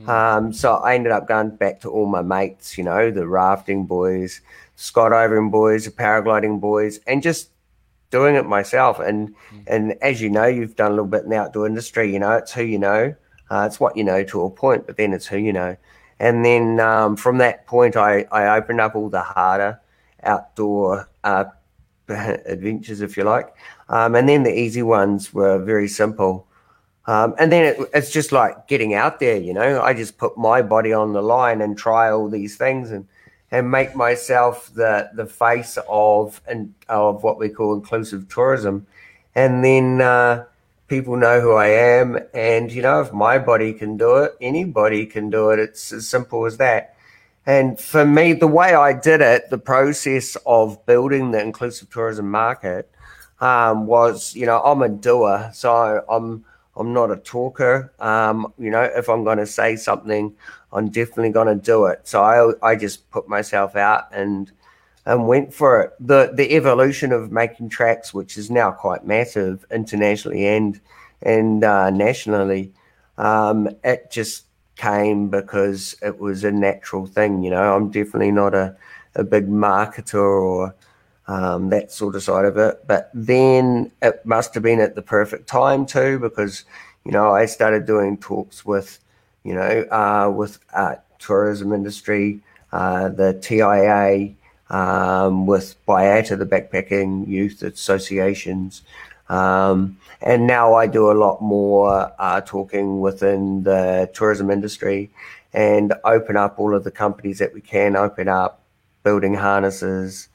Mm. 0.00 0.08
Um, 0.08 0.52
so 0.52 0.74
I 0.74 0.94
ended 0.94 1.12
up 1.12 1.28
going 1.28 1.56
back 1.56 1.80
to 1.80 1.90
all 1.90 2.06
my 2.06 2.22
mates, 2.22 2.78
you 2.78 2.84
know, 2.84 3.10
the 3.10 3.26
rafting 3.26 3.84
boys, 3.84 4.40
skydiving 4.78 5.50
boys, 5.50 5.84
the 5.84 5.90
paragliding 5.90 6.60
boys, 6.60 7.00
and 7.06 7.22
just 7.22 7.50
doing 8.10 8.36
it 8.36 8.46
myself. 8.46 9.00
And 9.00 9.34
mm. 9.52 9.64
and 9.66 9.98
as 10.00 10.22
you 10.22 10.30
know, 10.30 10.46
you've 10.46 10.76
done 10.76 10.92
a 10.92 10.94
little 10.94 11.06
bit 11.06 11.24
in 11.24 11.30
the 11.30 11.36
outdoor 11.36 11.66
industry. 11.66 12.12
You 12.12 12.20
know, 12.20 12.32
it's 12.32 12.52
who 12.52 12.62
you 12.62 12.78
know. 12.78 13.14
Uh, 13.50 13.66
it's 13.66 13.80
what 13.80 13.96
you 13.96 14.04
know 14.04 14.22
to 14.24 14.42
a 14.44 14.50
point, 14.50 14.86
but 14.86 14.96
then 14.96 15.12
it's 15.12 15.26
who 15.26 15.36
you 15.36 15.52
know. 15.52 15.76
And 16.20 16.44
then 16.44 16.78
um, 16.78 17.16
from 17.16 17.38
that 17.38 17.66
point, 17.66 17.96
I, 17.96 18.24
I 18.30 18.56
opened 18.56 18.80
up 18.80 18.94
all 18.94 19.10
the 19.10 19.20
harder 19.20 19.80
outdoor 20.24 21.08
uh, 21.24 21.44
adventures, 22.08 23.00
if 23.00 23.16
you 23.16 23.24
like. 23.24 23.54
Um, 23.88 24.14
and 24.14 24.28
then 24.28 24.42
the 24.42 24.56
easy 24.56 24.82
ones 24.82 25.32
were 25.32 25.58
very 25.58 25.88
simple. 25.88 26.46
Um, 27.06 27.34
and 27.38 27.50
then 27.50 27.64
it, 27.64 27.90
it's 27.94 28.12
just 28.12 28.30
like 28.32 28.68
getting 28.68 28.94
out 28.94 29.18
there, 29.18 29.36
you 29.36 29.52
know. 29.52 29.82
I 29.82 29.92
just 29.92 30.18
put 30.18 30.38
my 30.38 30.62
body 30.62 30.92
on 30.92 31.12
the 31.12 31.22
line 31.22 31.60
and 31.60 31.76
try 31.76 32.10
all 32.10 32.28
these 32.28 32.56
things. 32.56 32.90
And 32.90 33.06
and 33.52 33.70
make 33.70 33.94
myself 33.94 34.72
the 34.74 35.10
the 35.14 35.26
face 35.26 35.78
of 35.88 36.40
and 36.48 36.74
of 36.88 37.22
what 37.22 37.38
we 37.38 37.50
call 37.50 37.74
inclusive 37.74 38.28
tourism, 38.28 38.86
and 39.34 39.62
then 39.62 40.00
uh, 40.00 40.46
people 40.88 41.16
know 41.16 41.40
who 41.40 41.52
I 41.52 41.68
am. 41.68 42.18
And 42.34 42.72
you 42.72 42.82
know, 42.82 43.02
if 43.02 43.12
my 43.12 43.38
body 43.38 43.74
can 43.74 43.98
do 43.98 44.16
it, 44.16 44.32
anybody 44.40 45.04
can 45.04 45.28
do 45.28 45.50
it. 45.50 45.58
It's 45.58 45.92
as 45.92 46.08
simple 46.08 46.46
as 46.46 46.56
that. 46.56 46.96
And 47.46 47.78
for 47.78 48.04
me, 48.04 48.34
the 48.34 48.46
way 48.46 48.74
I 48.74 48.92
did 48.92 49.20
it, 49.20 49.50
the 49.50 49.58
process 49.58 50.36
of 50.46 50.84
building 50.86 51.32
the 51.32 51.40
inclusive 51.40 51.90
tourism 51.90 52.30
market 52.30 52.88
um, 53.40 53.86
was, 53.86 54.34
you 54.36 54.46
know, 54.46 54.62
I'm 54.62 54.82
a 54.82 54.88
doer, 54.88 55.50
so 55.52 56.04
I'm 56.08 56.44
I'm 56.76 56.92
not 56.92 57.10
a 57.10 57.16
talker. 57.16 57.92
Um, 57.98 58.52
you 58.58 58.70
know, 58.70 58.82
if 58.82 59.08
I'm 59.08 59.24
going 59.24 59.38
to 59.38 59.46
say 59.46 59.76
something, 59.76 60.34
I'm 60.72 60.88
definitely 60.88 61.30
going 61.30 61.48
to 61.48 61.62
do 61.62 61.86
it. 61.86 62.00
So 62.04 62.22
I, 62.22 62.70
I 62.70 62.76
just 62.76 63.10
put 63.10 63.28
myself 63.28 63.76
out 63.76 64.04
and 64.12 64.50
and 65.04 65.26
went 65.26 65.52
for 65.52 65.82
it. 65.82 65.92
The 66.00 66.32
the 66.32 66.54
evolution 66.54 67.12
of 67.12 67.32
making 67.32 67.70
trax, 67.70 68.14
which 68.14 68.38
is 68.38 68.50
now 68.50 68.70
quite 68.70 69.04
massive 69.04 69.66
internationally 69.70 70.46
and 70.46 70.80
and 71.22 71.64
uh, 71.64 71.90
nationally, 71.90 72.72
um, 73.18 73.68
it 73.84 74.10
just 74.10 74.44
came 74.82 75.28
because 75.28 75.96
it 76.02 76.18
was 76.18 76.44
a 76.44 76.52
natural 76.52 77.06
thing. 77.06 77.42
You 77.44 77.50
know, 77.50 77.76
I'm 77.76 77.90
definitely 77.90 78.32
not 78.32 78.54
a 78.54 78.76
a 79.14 79.24
big 79.24 79.46
marketer 79.48 80.14
or 80.14 80.74
um, 81.26 81.68
that 81.68 81.92
sort 81.92 82.14
of 82.14 82.22
side 82.22 82.44
of 82.44 82.56
it. 82.56 82.86
But 82.86 83.10
then 83.14 83.90
it 84.00 84.24
must 84.24 84.54
have 84.54 84.62
been 84.62 84.80
at 84.80 84.94
the 84.94 85.02
perfect 85.02 85.46
time 85.46 85.86
too, 85.86 86.18
because 86.18 86.64
you 87.04 87.12
know, 87.12 87.32
I 87.32 87.46
started 87.46 87.86
doing 87.86 88.16
talks 88.16 88.64
with, 88.64 88.98
you 89.44 89.54
know, 89.54 89.84
uh, 89.90 90.30
with 90.30 90.58
uh, 90.72 90.96
tourism 91.18 91.72
industry, 91.72 92.40
uh, 92.72 93.08
the 93.08 93.34
TIA, 93.34 94.34
um, 94.70 95.46
with 95.46 95.74
BIATA, 95.86 96.38
the 96.38 96.46
Backpacking 96.46 97.26
Youth 97.26 97.62
Associations. 97.62 98.82
Um, 99.28 99.98
and 100.20 100.46
now 100.46 100.74
I 100.74 100.86
do 100.86 101.10
a 101.10 101.14
lot 101.14 101.40
more 101.40 102.12
uh, 102.18 102.40
talking 102.42 103.00
within 103.00 103.62
the 103.62 104.10
tourism 104.14 104.50
industry 104.50 105.10
and 105.52 105.94
open 106.04 106.36
up 106.36 106.58
all 106.58 106.74
of 106.74 106.84
the 106.84 106.90
companies 106.90 107.38
that 107.38 107.52
we 107.52 107.60
can 107.60 107.96
open 107.96 108.28
up, 108.28 108.62
building 109.02 109.34
harnesses. 109.34 110.28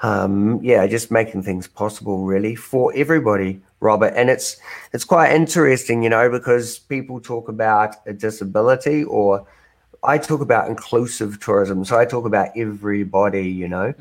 Um, 0.00 0.60
yeah, 0.62 0.86
just 0.86 1.10
making 1.10 1.42
things 1.42 1.66
possible 1.66 2.24
really 2.24 2.54
for 2.54 2.92
everybody, 2.94 3.60
Robert. 3.80 4.12
And 4.16 4.30
it's 4.30 4.56
it's 4.92 5.04
quite 5.04 5.32
interesting, 5.32 6.02
you 6.02 6.08
know, 6.08 6.30
because 6.30 6.78
people 6.78 7.20
talk 7.20 7.48
about 7.48 7.96
a 8.06 8.12
disability 8.12 9.02
or 9.04 9.46
I 10.02 10.18
talk 10.18 10.40
about 10.40 10.68
inclusive 10.68 11.40
tourism. 11.40 11.84
So 11.84 11.98
I 11.98 12.04
talk 12.04 12.24
about 12.24 12.50
everybody, 12.56 13.48
you 13.48 13.68
know. 13.68 13.92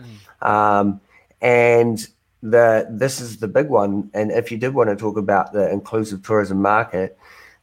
Mm. 0.41 0.47
Um, 0.47 1.01
and 1.41 2.07
the 2.43 2.87
this 2.89 3.19
is 3.19 3.37
the 3.37 3.47
big 3.47 3.69
one. 3.69 4.09
And 4.13 4.31
if 4.31 4.51
you 4.51 4.57
did 4.57 4.73
want 4.73 4.89
to 4.89 4.95
talk 4.95 5.17
about 5.17 5.53
the 5.53 5.71
inclusive 5.71 6.23
tourism 6.23 6.61
market, 6.61 7.17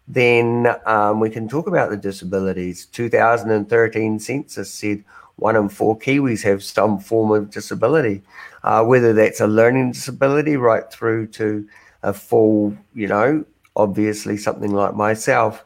then 0.08 0.74
um, 0.86 1.20
we 1.20 1.30
can 1.30 1.48
talk 1.48 1.66
about 1.66 1.90
the 1.90 1.96
disabilities. 1.96 2.86
2013 2.86 4.18
census 4.18 4.72
said 4.72 5.04
one 5.36 5.56
in 5.56 5.68
four 5.68 5.98
Kiwis 5.98 6.42
have 6.42 6.62
some 6.62 6.98
form 6.98 7.30
of 7.30 7.50
disability, 7.50 8.22
uh, 8.62 8.84
whether 8.84 9.12
that's 9.12 9.40
a 9.40 9.46
learning 9.46 9.92
disability 9.92 10.56
right 10.56 10.90
through 10.90 11.26
to 11.28 11.66
a 12.02 12.12
full, 12.12 12.76
you 12.94 13.08
know, 13.08 13.44
obviously 13.76 14.36
something 14.36 14.72
like 14.72 14.94
myself. 14.94 15.64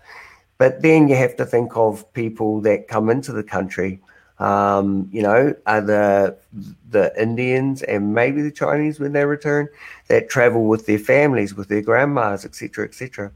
But 0.56 0.82
then 0.82 1.08
you 1.08 1.16
have 1.16 1.36
to 1.36 1.46
think 1.46 1.76
of 1.76 2.10
people 2.14 2.60
that 2.62 2.88
come 2.88 3.10
into 3.10 3.32
the 3.32 3.42
country. 3.44 4.00
Um, 4.38 5.08
you 5.12 5.22
know, 5.22 5.54
are 5.66 5.80
the 5.80 6.36
the 6.90 7.12
Indians 7.20 7.82
and 7.82 8.14
maybe 8.14 8.40
the 8.40 8.52
Chinese 8.52 9.00
when 9.00 9.12
they 9.12 9.24
return 9.24 9.68
that 10.06 10.28
travel 10.30 10.64
with 10.64 10.86
their 10.86 10.98
families, 10.98 11.54
with 11.54 11.68
their 11.68 11.82
grandmas, 11.82 12.44
etc., 12.44 12.84
etc. 12.84 13.32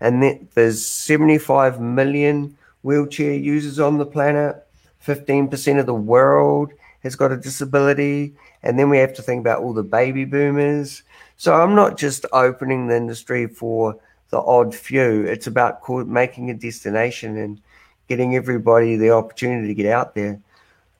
And 0.00 0.22
then 0.22 0.48
there's 0.54 0.86
75 0.86 1.80
million 1.80 2.56
wheelchair 2.82 3.34
users 3.34 3.80
on 3.80 3.98
the 3.98 4.06
planet. 4.06 4.62
15% 5.04 5.80
of 5.80 5.86
the 5.86 5.94
world 5.94 6.72
has 7.02 7.16
got 7.16 7.32
a 7.32 7.36
disability. 7.36 8.34
And 8.62 8.78
then 8.78 8.90
we 8.90 8.98
have 8.98 9.14
to 9.14 9.22
think 9.22 9.40
about 9.40 9.62
all 9.62 9.72
the 9.72 9.82
baby 9.82 10.24
boomers. 10.24 11.02
So 11.36 11.54
I'm 11.54 11.74
not 11.74 11.96
just 11.96 12.26
opening 12.32 12.86
the 12.86 12.96
industry 12.96 13.46
for 13.46 13.98
the 14.30 14.40
odd 14.40 14.74
few. 14.74 15.22
It's 15.22 15.46
about 15.46 15.88
making 16.06 16.50
a 16.50 16.54
destination 16.54 17.36
and 17.36 17.60
getting 18.08 18.36
everybody 18.36 18.96
the 18.96 19.10
opportunity 19.10 19.68
to 19.68 19.74
get 19.74 19.92
out 19.92 20.14
there. 20.14 20.40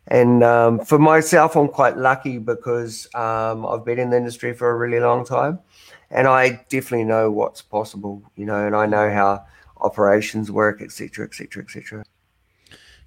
And 0.09 0.45
um, 0.45 0.85
for 0.85 0.99
myself, 0.99 1.57
I'm 1.57 1.69
quite 1.69 1.97
lucky 1.97 2.39
because 2.39 3.09
um, 3.15 3.67
I've 3.67 3.85
been 3.85 3.99
in 3.99 4.11
the 4.11 4.17
industry 4.17 4.55
for 4.55 4.71
a 4.71 4.77
really 4.77 5.01
long 5.01 5.25
time, 5.25 5.59
and 6.11 6.29
I 6.29 6.65
definitely 6.69 7.05
know 7.05 7.31
what's 7.31 7.61
possible, 7.61 8.23
you 8.37 8.47
know, 8.47 8.67
and 8.67 8.77
I 8.77 8.87
know 8.87 9.11
how 9.11 9.45
operations 9.79 10.51
work, 10.51 10.81
etc., 10.81 11.27
etc., 11.27 11.65
etc. 11.65 12.05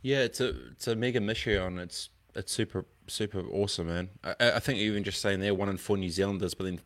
Yeah, 0.01 0.19
it's 0.19 0.41
a 0.41 0.49
it's 0.71 0.87
a 0.87 0.95
mega 0.95 1.21
mission. 1.21 1.79
It's 1.79 2.09
it's 2.35 2.51
super 2.51 2.85
super 3.07 3.45
awesome, 3.47 3.87
man. 3.87 4.09
I, 4.23 4.51
I 4.55 4.59
think 4.59 4.79
even 4.79 5.03
just 5.03 5.21
saying 5.21 5.39
there, 5.39 5.53
one 5.53 5.69
in 5.69 5.77
four 5.77 5.97
New 5.97 6.09
Zealanders, 6.09 6.53
but 6.53 6.65
then 6.65 6.81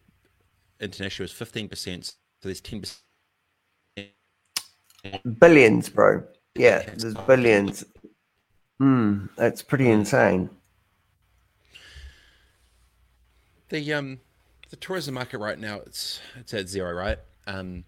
international 0.79 1.25
is 1.25 1.31
fifteen 1.31 1.67
percent. 1.67 2.05
So 2.05 2.13
there's 2.43 2.61
ten 2.61 2.81
percent 2.81 3.01
Billions, 5.39 5.89
bro. 5.89 6.23
Yeah, 6.55 6.83
there's 6.95 7.15
billions. 7.15 7.83
Hmm, 8.79 9.25
that's 9.35 9.61
pretty 9.61 9.89
insane. 9.89 10.49
The 13.69 13.93
um, 13.93 14.19
the 14.69 14.75
tourism 14.75 15.15
market 15.15 15.39
right 15.39 15.59
now 15.59 15.79
it's 15.85 16.19
it's 16.39 16.53
at 16.53 16.67
zero, 16.67 16.93
right? 16.93 17.17
Um, 17.47 17.85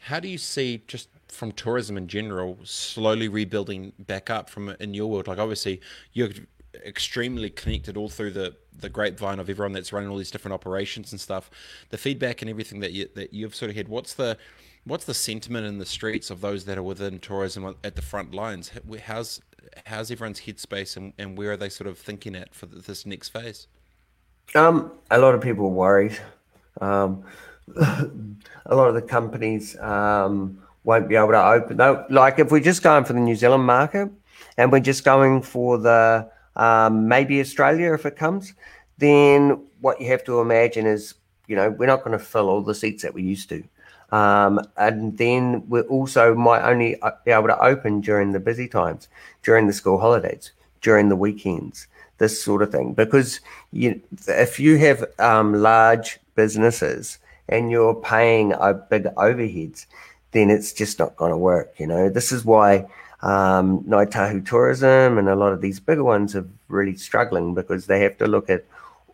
how 0.00 0.20
do 0.20 0.28
you 0.28 0.38
see 0.38 0.82
just 0.86 1.08
from 1.28 1.52
tourism 1.52 1.96
in 1.96 2.06
general 2.06 2.58
slowly 2.64 3.28
rebuilding 3.28 3.92
back 3.98 4.30
up 4.30 4.50
from 4.50 4.70
in 4.78 4.94
your 4.94 5.10
world? 5.10 5.26
Like 5.26 5.38
obviously 5.38 5.80
you're 6.12 6.30
extremely 6.84 7.48
connected 7.50 7.96
all 7.96 8.08
through 8.08 8.32
the 8.32 8.54
the 8.78 8.90
grapevine 8.90 9.38
of 9.38 9.48
everyone 9.48 9.72
that's 9.72 9.92
running 9.92 10.10
all 10.10 10.18
these 10.18 10.30
different 10.30 10.52
operations 10.52 11.12
and 11.12 11.20
stuff. 11.20 11.50
The 11.88 11.98
feedback 11.98 12.42
and 12.42 12.50
everything 12.50 12.80
that 12.80 12.92
you 12.92 13.08
that 13.14 13.32
you've 13.32 13.54
sort 13.54 13.70
of 13.70 13.76
had. 13.76 13.88
What's 13.88 14.14
the 14.14 14.36
what's 14.86 15.04
the 15.04 15.14
sentiment 15.14 15.66
in 15.66 15.78
the 15.78 15.84
streets 15.84 16.30
of 16.30 16.40
those 16.40 16.64
that 16.64 16.78
are 16.78 16.82
within 16.82 17.18
tourism 17.18 17.74
at 17.84 17.96
the 17.96 18.02
front 18.02 18.32
lines? 18.32 18.70
How's 19.04 19.40
how's 19.84 20.10
everyone's 20.10 20.40
headspace 20.40 20.96
and, 20.96 21.12
and 21.18 21.36
where 21.36 21.52
are 21.52 21.56
they 21.56 21.68
sort 21.68 21.88
of 21.88 21.98
thinking 21.98 22.34
at 22.34 22.54
for 22.54 22.66
this 22.66 23.04
next 23.04 23.28
phase? 23.30 23.66
Um, 24.54 24.92
a 25.10 25.18
lot 25.18 25.34
of 25.34 25.40
people 25.40 25.66
are 25.66 25.70
worried. 25.70 26.18
Um, 26.80 27.24
a 27.76 28.74
lot 28.74 28.88
of 28.88 28.94
the 28.94 29.02
companies 29.02 29.76
um, 29.80 30.62
won't 30.84 31.08
be 31.08 31.16
able 31.16 31.32
to 31.32 31.44
open. 31.44 31.76
No, 31.78 32.06
like 32.08 32.38
if 32.38 32.50
we're 32.50 32.60
just 32.60 32.82
going 32.82 33.04
for 33.04 33.12
the 33.12 33.20
New 33.20 33.34
Zealand 33.34 33.64
market 33.64 34.08
and 34.56 34.70
we're 34.70 34.80
just 34.80 35.04
going 35.04 35.42
for 35.42 35.78
the 35.78 36.30
um, 36.54 37.08
maybe 37.08 37.40
Australia 37.40 37.92
if 37.92 38.06
it 38.06 38.16
comes, 38.16 38.54
then 38.98 39.66
what 39.80 40.00
you 40.00 40.06
have 40.06 40.24
to 40.24 40.40
imagine 40.40 40.86
is, 40.86 41.14
you 41.48 41.56
know, 41.56 41.70
we're 41.70 41.86
not 41.86 42.04
going 42.04 42.16
to 42.16 42.24
fill 42.24 42.48
all 42.48 42.62
the 42.62 42.74
seats 42.74 43.02
that 43.02 43.12
we 43.12 43.22
used 43.22 43.48
to. 43.48 43.64
Um, 44.12 44.60
and 44.76 45.18
then 45.18 45.68
we 45.68 45.80
also 45.82 46.34
might 46.34 46.62
only 46.62 47.00
uh, 47.02 47.12
be 47.24 47.32
able 47.32 47.48
to 47.48 47.58
open 47.60 48.00
during 48.00 48.32
the 48.32 48.40
busy 48.40 48.68
times, 48.68 49.08
during 49.42 49.66
the 49.66 49.72
school 49.72 49.98
holidays, 49.98 50.52
during 50.80 51.08
the 51.08 51.16
weekends, 51.16 51.88
this 52.18 52.40
sort 52.40 52.62
of 52.62 52.70
thing. 52.70 52.94
Because 52.94 53.40
you, 53.72 54.00
if 54.28 54.60
you 54.60 54.78
have 54.78 55.04
um, 55.18 55.54
large 55.54 56.18
businesses 56.34 57.18
and 57.48 57.70
you're 57.70 57.94
paying 57.94 58.52
a 58.52 58.74
big 58.74 59.04
overheads, 59.16 59.86
then 60.32 60.50
it's 60.50 60.72
just 60.72 60.98
not 60.98 61.16
going 61.16 61.30
to 61.32 61.36
work. 61.36 61.74
You 61.78 61.86
know, 61.86 62.08
this 62.08 62.30
is 62.30 62.44
why 62.44 62.86
um, 63.22 63.82
Ngāi 63.84 64.10
Tahu 64.10 64.46
Tourism 64.46 65.18
and 65.18 65.28
a 65.28 65.36
lot 65.36 65.52
of 65.52 65.60
these 65.60 65.80
bigger 65.80 66.04
ones 66.04 66.36
are 66.36 66.46
really 66.68 66.96
struggling 66.96 67.54
because 67.54 67.86
they 67.86 68.00
have 68.00 68.16
to 68.18 68.26
look 68.26 68.50
at 68.50 68.64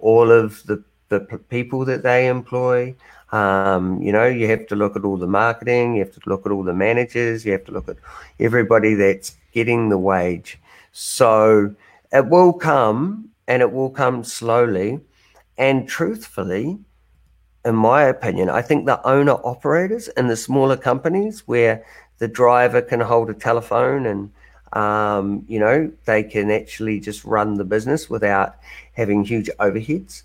all 0.01 0.31
of 0.31 0.63
the 0.67 0.83
the 1.13 1.21
people 1.51 1.85
that 1.85 2.03
they 2.03 2.27
employ, 2.27 2.95
um, 3.33 4.01
you 4.03 4.13
know, 4.13 4.27
you 4.27 4.47
have 4.49 4.67
to 4.69 4.77
look 4.77 4.95
at 4.95 5.05
all 5.05 5.17
the 5.17 5.27
marketing, 5.27 5.95
you 5.95 6.05
have 6.05 6.13
to 6.13 6.21
look 6.27 6.45
at 6.45 6.53
all 6.53 6.63
the 6.63 6.75
managers, 6.75 7.45
you 7.45 7.53
have 7.53 7.65
to 7.65 7.73
look 7.73 7.89
at 7.89 7.97
everybody 8.39 8.95
that's 8.95 9.37
getting 9.53 9.89
the 9.89 9.99
wage. 9.99 10.59
So 10.93 11.75
it 12.13 12.29
will 12.29 12.53
come 12.53 13.31
and 13.49 13.63
it 13.63 13.73
will 13.73 13.91
come 13.91 14.23
slowly. 14.23 15.01
And 15.57 15.89
truthfully, 15.89 16.79
in 17.65 17.75
my 17.75 18.03
opinion, 18.03 18.51
I 18.51 18.61
think 18.61 18.85
the 18.85 19.05
owner 19.07 19.33
operators 19.33 20.09
in 20.09 20.27
the 20.27 20.37
smaller 20.37 20.77
companies 20.77 21.47
where 21.47 21.85
the 22.19 22.29
driver 22.29 22.83
can 22.83 23.01
hold 23.01 23.31
a 23.31 23.35
telephone 23.35 24.07
and 24.07 24.31
um, 24.75 25.45
you 25.49 25.59
know 25.59 25.93
they 26.07 26.23
can 26.23 26.51
actually 26.51 26.99
just 26.99 27.25
run 27.25 27.55
the 27.55 27.65
business 27.65 28.09
without 28.09 28.57
having 28.93 29.25
huge 29.25 29.51
overheads 29.59 30.23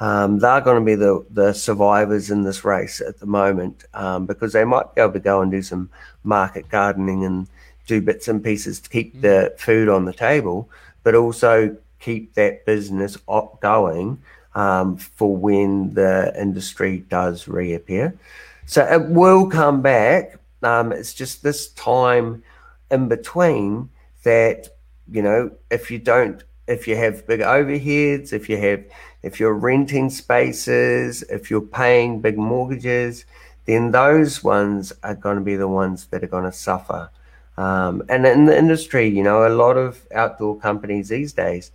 um, 0.00 0.38
they're 0.38 0.60
going 0.60 0.80
to 0.80 0.84
be 0.84 0.96
the, 0.96 1.24
the 1.30 1.52
survivors 1.52 2.30
in 2.30 2.42
this 2.42 2.64
race 2.64 3.00
at 3.00 3.18
the 3.18 3.26
moment 3.26 3.84
um, 3.94 4.26
because 4.26 4.52
they 4.52 4.64
might 4.64 4.94
be 4.94 5.00
able 5.00 5.12
to 5.12 5.20
go 5.20 5.40
and 5.40 5.50
do 5.50 5.62
some 5.62 5.88
market 6.24 6.68
gardening 6.68 7.24
and 7.24 7.46
do 7.86 8.00
bits 8.00 8.28
and 8.28 8.42
pieces 8.42 8.80
to 8.80 8.90
keep 8.90 9.14
mm. 9.14 9.20
the 9.20 9.54
food 9.58 9.88
on 9.88 10.04
the 10.04 10.12
table, 10.12 10.68
but 11.02 11.14
also 11.14 11.76
keep 12.00 12.34
that 12.34 12.66
business 12.66 13.16
going 13.60 14.20
um, 14.54 14.96
for 14.96 15.36
when 15.36 15.94
the 15.94 16.34
industry 16.40 17.04
does 17.08 17.46
reappear. 17.46 18.14
So 18.66 18.84
it 18.84 19.10
will 19.10 19.48
come 19.48 19.80
back. 19.82 20.38
Um, 20.62 20.92
it's 20.92 21.14
just 21.14 21.42
this 21.42 21.68
time 21.68 22.42
in 22.90 23.08
between 23.08 23.90
that, 24.24 24.68
you 25.10 25.22
know, 25.22 25.50
if 25.70 25.90
you 25.90 25.98
don't, 25.98 26.42
if 26.66 26.88
you 26.88 26.96
have 26.96 27.26
big 27.26 27.40
overheads, 27.40 28.32
if 28.32 28.48
you 28.48 28.56
have 28.56 28.84
if 29.24 29.40
you're 29.40 29.54
renting 29.54 30.10
spaces, 30.10 31.22
if 31.24 31.50
you're 31.50 31.60
paying 31.60 32.20
big 32.20 32.36
mortgages, 32.36 33.24
then 33.64 33.90
those 33.90 34.44
ones 34.44 34.92
are 35.02 35.14
going 35.14 35.36
to 35.36 35.42
be 35.42 35.56
the 35.56 35.68
ones 35.68 36.06
that 36.06 36.22
are 36.22 36.28
going 36.28 36.44
to 36.44 36.52
suffer. 36.52 37.10
Um, 37.56 38.02
and 38.08 38.26
in 38.26 38.44
the 38.44 38.56
industry, 38.56 39.08
you 39.08 39.22
know, 39.22 39.46
a 39.46 39.48
lot 39.48 39.76
of 39.76 40.06
outdoor 40.14 40.58
companies 40.58 41.08
these 41.08 41.32
days 41.32 41.70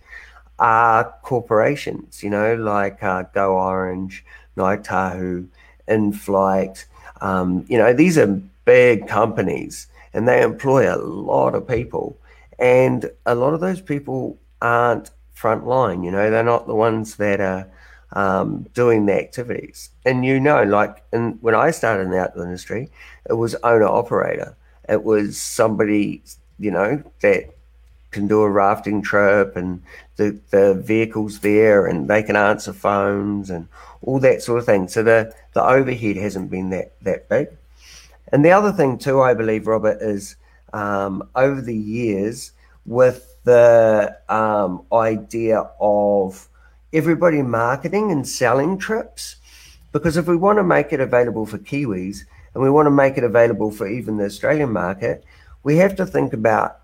are 0.60 1.12
corporations, 1.22 2.22
you 2.22 2.30
know, 2.30 2.54
like 2.54 3.02
uh, 3.02 3.24
Go 3.34 3.56
Orange, 3.58 4.24
Ngāi 4.56 4.84
Tahu, 4.84 5.48
InFlight. 5.88 6.84
Um, 7.20 7.64
you 7.68 7.78
know, 7.78 7.92
these 7.92 8.16
are 8.16 8.40
big 8.64 9.08
companies 9.08 9.88
and 10.12 10.28
they 10.28 10.42
employ 10.42 10.94
a 10.94 10.98
lot 10.98 11.54
of 11.54 11.66
people. 11.66 12.16
And 12.58 13.10
a 13.26 13.34
lot 13.34 13.54
of 13.54 13.60
those 13.60 13.80
people 13.80 14.38
aren't 14.60 15.10
front 15.40 15.66
line. 15.66 16.02
You 16.02 16.10
know, 16.10 16.30
they're 16.30 16.42
not 16.42 16.66
the 16.66 16.74
ones 16.74 17.16
that 17.16 17.40
are 17.40 17.66
um, 18.12 18.66
doing 18.74 19.06
the 19.06 19.14
activities. 19.14 19.88
And 20.04 20.24
you 20.24 20.38
know, 20.38 20.62
like 20.64 21.02
in, 21.14 21.38
when 21.40 21.54
I 21.54 21.70
started 21.70 22.04
in 22.04 22.10
the 22.10 22.18
outdoor 22.18 22.44
industry, 22.44 22.90
it 23.28 23.32
was 23.32 23.54
owner 23.64 23.86
operator. 23.86 24.54
It 24.86 25.02
was 25.02 25.40
somebody, 25.40 26.22
you 26.58 26.70
know, 26.70 27.02
that 27.22 27.54
can 28.10 28.26
do 28.26 28.42
a 28.42 28.50
rafting 28.50 29.00
trip 29.00 29.56
and 29.56 29.82
the, 30.16 30.38
the 30.50 30.74
vehicles 30.74 31.40
there 31.40 31.86
and 31.86 32.08
they 32.08 32.22
can 32.22 32.36
answer 32.36 32.72
phones 32.72 33.48
and 33.48 33.66
all 34.02 34.18
that 34.18 34.42
sort 34.42 34.58
of 34.58 34.66
thing. 34.66 34.88
So 34.88 35.02
the, 35.02 35.32
the 35.54 35.64
overhead 35.64 36.16
hasn't 36.16 36.50
been 36.50 36.68
that, 36.70 36.92
that 37.02 37.28
big. 37.30 37.48
And 38.32 38.44
the 38.44 38.50
other 38.50 38.72
thing 38.72 38.98
too, 38.98 39.22
I 39.22 39.32
believe, 39.32 39.66
Robert, 39.66 40.02
is 40.02 40.36
um, 40.74 41.26
over 41.34 41.62
the 41.62 41.76
years 41.76 42.52
with 42.84 43.29
the 43.50 44.16
um, 44.28 44.84
idea 44.92 45.68
of 45.80 46.48
everybody 46.92 47.42
marketing 47.42 48.12
and 48.12 48.26
selling 48.26 48.78
trips. 48.78 49.36
Because 49.90 50.16
if 50.16 50.28
we 50.28 50.36
want 50.36 50.58
to 50.58 50.62
make 50.62 50.92
it 50.92 51.00
available 51.00 51.46
for 51.46 51.58
Kiwis 51.58 52.20
and 52.54 52.62
we 52.62 52.70
want 52.70 52.86
to 52.86 52.90
make 52.92 53.18
it 53.18 53.24
available 53.24 53.72
for 53.72 53.88
even 53.88 54.16
the 54.16 54.26
Australian 54.26 54.72
market, 54.72 55.24
we 55.64 55.78
have 55.78 55.96
to 55.96 56.06
think 56.06 56.32
about 56.32 56.78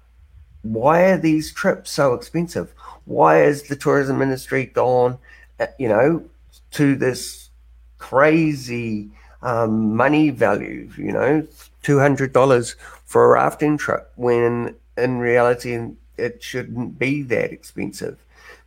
why 0.63 1.03
are 1.05 1.19
these 1.19 1.53
trips 1.53 1.93
so 1.93 2.15
expensive? 2.15 2.75
Why 3.05 3.45
is 3.45 3.63
the 3.63 3.77
tourism 3.77 4.21
industry 4.21 4.67
gone, 4.67 5.19
uh, 5.61 5.69
you 5.79 5.89
know, 5.89 6.25
to 6.73 6.97
this 6.97 7.51
crazy 7.99 9.11
um, 9.43 9.95
money 9.95 10.31
value, 10.31 10.91
you 10.99 11.13
know, 11.13 11.47
$200 11.85 12.75
for 13.05 13.25
a 13.25 13.29
rafting 13.29 13.79
trip 13.79 14.11
when 14.17 14.75
in 14.97 15.19
reality 15.19 15.79
it 16.19 16.43
shouldn't 16.43 16.99
be 16.99 17.23
that 17.23 17.53
expensive. 17.53 18.19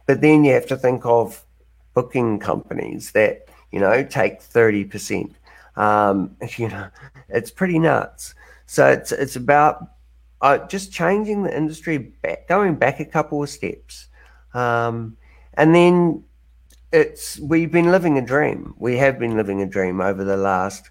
But 0.06 0.22
then 0.22 0.44
you 0.44 0.53
have 0.53 0.68
to 0.68 0.77
think 0.77 1.06
of 1.06 1.44
booking 1.94 2.39
companies 2.39 3.12
that, 3.12 3.48
you 3.72 3.79
know, 3.79 4.03
take 4.03 4.41
30%. 4.41 5.34
Um, 5.75 6.36
you 6.58 6.70
know, 6.70 6.89
it's 7.29 7.51
pretty 7.51 7.79
nuts. 7.79 8.36
So 8.65 8.88
it's, 8.88 9.12
it's 9.12 9.36
about 9.36 9.94
uh, 10.41 10.60
just 10.68 10.91
changing 10.91 11.44
the 11.44 11.56
industry 11.56 11.98
back, 11.98 12.48
going 12.48 12.75
back 12.75 13.00
a 13.00 13.06
couple 13.06 13.44
of 13.44 13.50
steps. 13.50 14.08
Um, 14.53 15.18
and 15.56 15.75
then 15.75 16.24
it's 16.91 17.39
we've 17.39 17.72
been 17.72 17.91
living 17.91 18.18
a 18.18 18.22
dream. 18.22 18.74
We 18.77 18.98
have 18.98 19.20
been 19.20 19.36
living 19.36 19.62
a 19.62 19.65
dream 19.65 20.01
over 20.01 20.24
the 20.24 20.38
last 20.38 20.89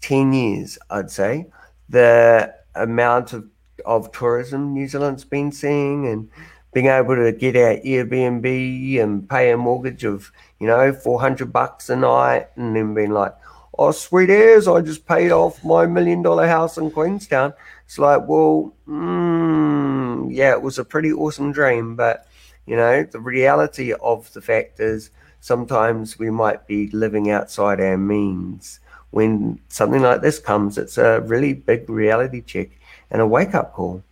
10 0.00 0.32
years, 0.32 0.78
I'd 0.90 1.10
say. 1.10 1.46
The 1.88 2.54
amount 2.74 3.32
of, 3.32 3.48
of 3.84 4.12
tourism 4.12 4.74
New 4.74 4.88
Zealand's 4.88 5.24
been 5.24 5.52
seeing 5.52 6.06
and 6.06 6.28
being 6.72 6.86
able 6.86 7.16
to 7.16 7.32
get 7.32 7.56
our 7.56 7.76
Airbnb 7.76 9.02
and 9.02 9.28
pay 9.28 9.50
a 9.50 9.56
mortgage 9.56 10.04
of, 10.04 10.30
you 10.60 10.66
know, 10.66 10.92
400 10.92 11.52
bucks 11.52 11.88
a 11.88 11.96
night 11.96 12.48
and 12.56 12.76
then 12.76 12.94
being 12.94 13.10
like, 13.10 13.34
oh, 13.78 13.92
sweet 13.92 14.28
airs, 14.28 14.68
I 14.68 14.80
just 14.80 15.06
paid 15.06 15.30
off 15.30 15.64
my 15.64 15.86
million 15.86 16.22
dollar 16.22 16.46
house 16.46 16.76
in 16.76 16.90
Queenstown. 16.90 17.54
It's 17.86 17.98
like, 17.98 18.26
well, 18.26 18.74
mm, 18.86 20.28
yeah, 20.30 20.50
it 20.52 20.62
was 20.62 20.78
a 20.78 20.84
pretty 20.84 21.12
awesome 21.12 21.52
dream, 21.52 21.96
but, 21.96 22.26
you 22.66 22.76
know, 22.76 23.04
the 23.04 23.20
reality 23.20 23.92
of 23.94 24.30
the 24.32 24.42
fact 24.42 24.80
is 24.80 25.10
sometimes 25.40 26.18
we 26.18 26.30
might 26.30 26.66
be 26.66 26.88
living 26.88 27.30
outside 27.30 27.80
our 27.80 27.96
means. 27.96 28.80
When 29.10 29.58
something 29.68 30.02
like 30.02 30.20
this 30.20 30.38
comes, 30.38 30.76
it's 30.76 30.98
a 30.98 31.20
really 31.22 31.54
big 31.54 31.88
reality 31.88 32.42
check 32.42 32.68
and 33.10 33.22
a 33.22 33.26
wake 33.26 33.54
up 33.54 33.72
call. 33.72 34.02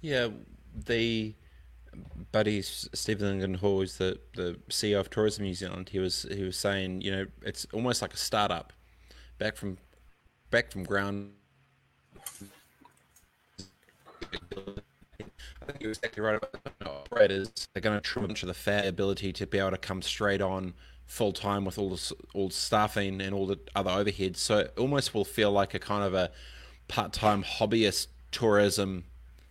Yeah, 0.00 0.28
the 0.86 1.34
buddy 2.32 2.62
Stephen 2.62 3.54
Hall 3.54 3.80
is 3.80 3.98
the, 3.98 4.18
the 4.34 4.58
CEO 4.68 5.00
of 5.00 5.10
Tourism 5.10 5.44
New 5.44 5.54
Zealand. 5.54 5.88
He 5.90 5.98
was 5.98 6.26
he 6.30 6.42
was 6.42 6.56
saying, 6.56 7.00
you 7.00 7.10
know, 7.10 7.26
it's 7.42 7.66
almost 7.72 8.02
like 8.02 8.12
a 8.12 8.16
startup, 8.18 8.72
back 9.38 9.56
from 9.56 9.78
back 10.50 10.70
from 10.70 10.84
ground. 10.84 11.32
I 15.62 15.66
think 15.66 15.80
you're 15.80 15.90
exactly 15.90 16.22
right 16.22 16.36
about 16.36 16.74
operators. 16.86 17.50
They're 17.72 17.80
going 17.80 17.96
to 17.96 18.02
trim 18.02 18.26
into 18.26 18.44
the 18.44 18.54
fair 18.54 18.86
ability 18.86 19.32
to 19.32 19.46
be 19.46 19.58
able 19.58 19.70
to 19.70 19.78
come 19.78 20.02
straight 20.02 20.42
on 20.42 20.74
full 21.06 21.32
time 21.32 21.64
with 21.64 21.78
all 21.78 21.90
the 21.90 22.12
all 22.34 22.50
staffing 22.50 23.20
and 23.20 23.34
all 23.34 23.46
the 23.46 23.58
other 23.74 23.90
overheads. 23.90 24.36
So 24.36 24.58
it 24.58 24.74
almost 24.76 25.14
will 25.14 25.24
feel 25.24 25.50
like 25.52 25.74
a 25.74 25.78
kind 25.78 26.04
of 26.04 26.14
a 26.14 26.30
part 26.88 27.12
time 27.12 27.42
hobbyist 27.42 28.08
tourism 28.30 29.04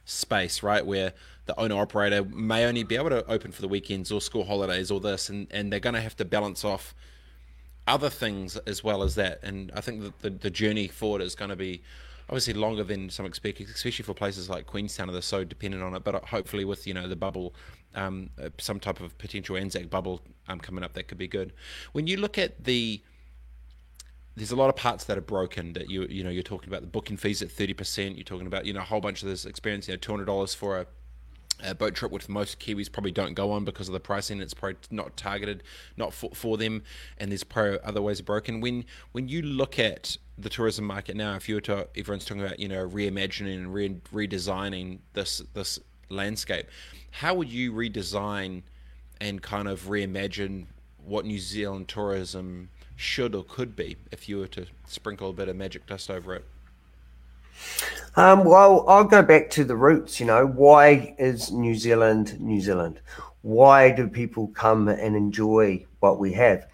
space, 0.06 0.64
right? 0.64 0.86
Where 0.86 1.14
the 1.46 1.60
owner 1.60 1.76
operator 1.76 2.24
may 2.24 2.66
only 2.66 2.84
be 2.84 2.96
able 2.96 3.10
to 3.10 3.26
open 3.30 3.52
for 3.52 3.62
the 3.62 3.68
weekends 3.68 4.12
or 4.12 4.22
school 4.22 4.46
holidays 4.46 4.92
or 4.92 5.00
this, 5.00 5.30
and, 5.30 5.48
and 5.52 5.72
they're 5.72 5.80
going 5.80 5.96
to 5.96 6.02
have 6.02 6.16
to 6.18 6.26
balance 6.26 6.64
off 6.64 6.96
other 7.88 8.10
things 8.10 8.56
as 8.58 8.84
well 8.84 9.04
as 9.04 9.16
that. 9.16 9.40
And 9.44 9.72
I 9.76 9.82
think 9.82 10.02
that 10.02 10.20
the, 10.20 10.30
the 10.30 10.50
journey 10.50 10.88
forward 10.88 11.22
is 11.22 11.36
going 11.36 11.50
to 11.50 11.56
be 11.56 11.82
obviously 12.30 12.54
longer 12.54 12.84
than 12.84 13.10
some 13.10 13.26
expect, 13.26 13.60
especially 13.60 14.04
for 14.04 14.14
places 14.14 14.50
like 14.50 14.66
Queenstown 14.66 15.08
that 15.08 15.16
are 15.16 15.22
so 15.22 15.44
dependent 15.44 15.84
on 15.84 15.96
it. 15.96 16.04
But 16.04 16.24
hopefully, 16.26 16.66
with 16.66 16.88
you 16.88 16.94
know 16.94 17.08
the 17.08 17.16
bubble, 17.16 17.54
um, 17.96 18.30
uh, 18.42 18.50
some 18.58 18.80
type 18.80 19.02
of 19.02 19.18
potential 19.18 19.58
Anzac 19.58 19.90
bubble 19.90 20.22
um, 20.48 20.60
coming 20.60 20.84
up, 20.84 20.94
that 20.94 21.08
could 21.08 21.18
be 21.18 21.28
good. 21.28 21.54
When 21.92 22.08
you 22.08 22.18
look 22.18 22.38
at 22.38 22.64
the 22.64 23.02
there's 24.36 24.52
a 24.52 24.56
lot 24.56 24.70
of 24.70 24.76
parts 24.76 25.04
that 25.06 25.18
are 25.18 25.22
broken 25.22 25.74
that 25.74 25.90
you 25.90 26.04
you 26.10 26.24
know 26.24 26.30
you're 26.30 26.44
talking 26.44 26.70
about 26.70 26.82
the 26.82 26.88
booking 26.88 27.18
fees 27.18 27.42
at 27.42 27.50
30% 27.50 28.16
you're 28.16 28.24
talking 28.24 28.48
about 28.48 28.66
you 28.66 28.74
know 28.74 28.80
a 28.80 28.84
whole 28.84 29.02
bunch 29.02 29.22
of 29.22 29.30
this 29.30 29.46
experience 29.46 29.88
you 29.88 29.94
know 29.94 29.98
$200 30.00 30.56
for 30.56 30.80
a 30.80 30.88
a 31.64 31.76
boat 31.76 31.94
trip 31.96 32.12
which 32.12 32.28
most 32.28 32.60
Kiwis 32.60 32.92
probably 32.92 33.12
don't 33.12 33.34
go 33.34 33.52
on 33.52 33.64
because 33.64 33.88
of 33.88 33.94
the 33.94 34.00
pricing. 34.00 34.42
It's 34.42 34.54
probably 34.54 34.78
not 34.92 35.16
targeted, 35.16 35.64
not 35.98 36.14
for, 36.14 36.32
for 36.34 36.58
them, 36.58 36.84
and 37.18 37.32
there's 37.32 37.44
probably 37.44 37.80
other 37.84 38.02
ways 38.02 38.22
broken. 38.22 38.60
When 38.60 38.86
when 39.12 39.28
you 39.28 39.42
look 39.42 39.80
at 39.80 40.18
the 40.38 40.50
tourism 40.50 40.86
market 40.86 41.16
now, 41.16 41.36
if 41.36 41.48
you 41.48 41.56
were 41.56 41.62
to, 41.62 41.88
everyone's 41.96 42.26
talking 42.26 42.44
about 42.44 42.60
you 42.60 42.68
know 42.68 42.88
reimagining 42.88 43.56
and 43.56 43.74
re, 43.74 43.90
redesigning 44.14 45.00
this 45.14 45.42
this 45.54 45.80
landscape, 46.10 46.68
how 47.12 47.34
would 47.36 47.50
you 47.50 47.72
redesign 47.72 48.64
and 49.22 49.42
kind 49.42 49.68
of 49.68 49.84
reimagine 49.84 50.66
what 51.06 51.26
New 51.26 51.40
Zealand 51.40 51.88
tourism 51.88 52.70
should 53.04 53.36
or 53.36 53.44
could 53.44 53.76
be 53.76 53.98
if 54.12 54.30
you 54.30 54.38
were 54.40 54.48
to 54.48 54.66
sprinkle 54.88 55.30
a 55.30 55.34
bit 55.34 55.50
of 55.50 55.56
magic 55.56 55.86
dust 55.86 56.10
over 56.10 56.36
it? 56.36 56.46
Um, 58.16 58.44
well, 58.44 58.86
I'll 58.88 59.04
go 59.04 59.22
back 59.22 59.50
to 59.52 59.64
the 59.64 59.76
roots. 59.76 60.20
You 60.20 60.26
know, 60.26 60.46
why 60.46 61.16
is 61.18 61.52
New 61.52 61.76
Zealand 61.76 62.40
New 62.40 62.62
Zealand? 62.62 63.02
Why 63.42 63.92
do 63.92 64.08
people 64.08 64.48
come 64.48 64.88
and 64.88 65.16
enjoy 65.16 65.86
what 66.00 66.20
we 66.20 66.34
have? 66.34 66.68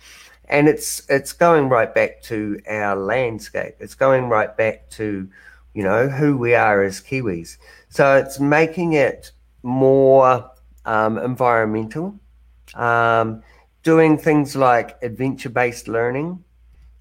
And 0.45 0.67
it's 0.67 1.03
it's 1.09 1.33
going 1.33 1.69
right 1.69 1.93
back 1.93 2.21
to 2.23 2.59
our 2.69 2.95
landscape. 2.95 3.75
It's 3.79 3.95
going 3.95 4.29
right 4.29 4.55
back 4.55 4.89
to, 4.91 5.29
you 5.73 5.83
know, 5.83 6.07
who 6.09 6.37
we 6.37 6.55
are 6.55 6.83
as 6.83 7.01
Kiwis. 7.01 7.57
So 7.89 8.17
it's 8.17 8.39
making 8.39 8.93
it 8.93 9.31
more 9.63 10.49
um, 10.85 11.17
environmental, 11.17 12.19
um, 12.75 13.43
doing 13.83 14.17
things 14.17 14.55
like 14.55 15.01
adventure-based 15.01 15.87
learning. 15.87 16.43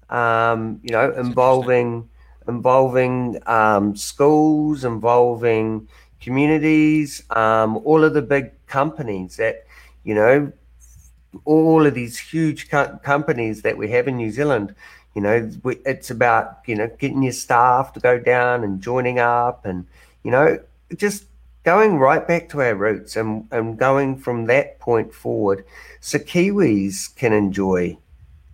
Um, 0.09 0.79
you 0.81 0.91
know, 0.91 1.11
involving 1.13 2.09
involving 2.47 3.39
um, 3.45 3.95
schools, 3.95 4.83
involving 4.83 5.87
communities, 6.19 7.23
um, 7.29 7.77
all 7.85 8.03
of 8.03 8.13
the 8.13 8.21
big 8.21 8.51
companies 8.67 9.37
that, 9.37 9.65
you 10.03 10.15
know, 10.15 10.51
all 11.45 11.85
of 11.85 11.93
these 11.93 12.17
huge 12.17 12.69
co- 12.69 12.97
companies 13.03 13.61
that 13.61 13.77
we 13.77 13.89
have 13.91 14.07
in 14.07 14.17
New 14.17 14.31
Zealand. 14.31 14.73
You 15.15 15.21
know, 15.21 15.51
we, 15.63 15.75
it's 15.85 16.09
about, 16.09 16.59
you 16.65 16.75
know, 16.75 16.87
getting 16.97 17.23
your 17.23 17.33
staff 17.33 17.93
to 17.93 17.99
go 17.99 18.19
down 18.19 18.63
and 18.63 18.81
joining 18.81 19.19
up 19.19 19.65
and, 19.65 19.85
you 20.23 20.31
know, 20.31 20.59
just 20.95 21.25
going 21.63 21.97
right 21.97 22.27
back 22.27 22.49
to 22.49 22.61
our 22.61 22.75
roots 22.75 23.15
and, 23.15 23.47
and 23.51 23.77
going 23.77 24.17
from 24.17 24.45
that 24.45 24.79
point 24.79 25.13
forward 25.13 25.65
so 25.99 26.17
Kiwis 26.17 27.13
can 27.15 27.33
enjoy 27.33 27.97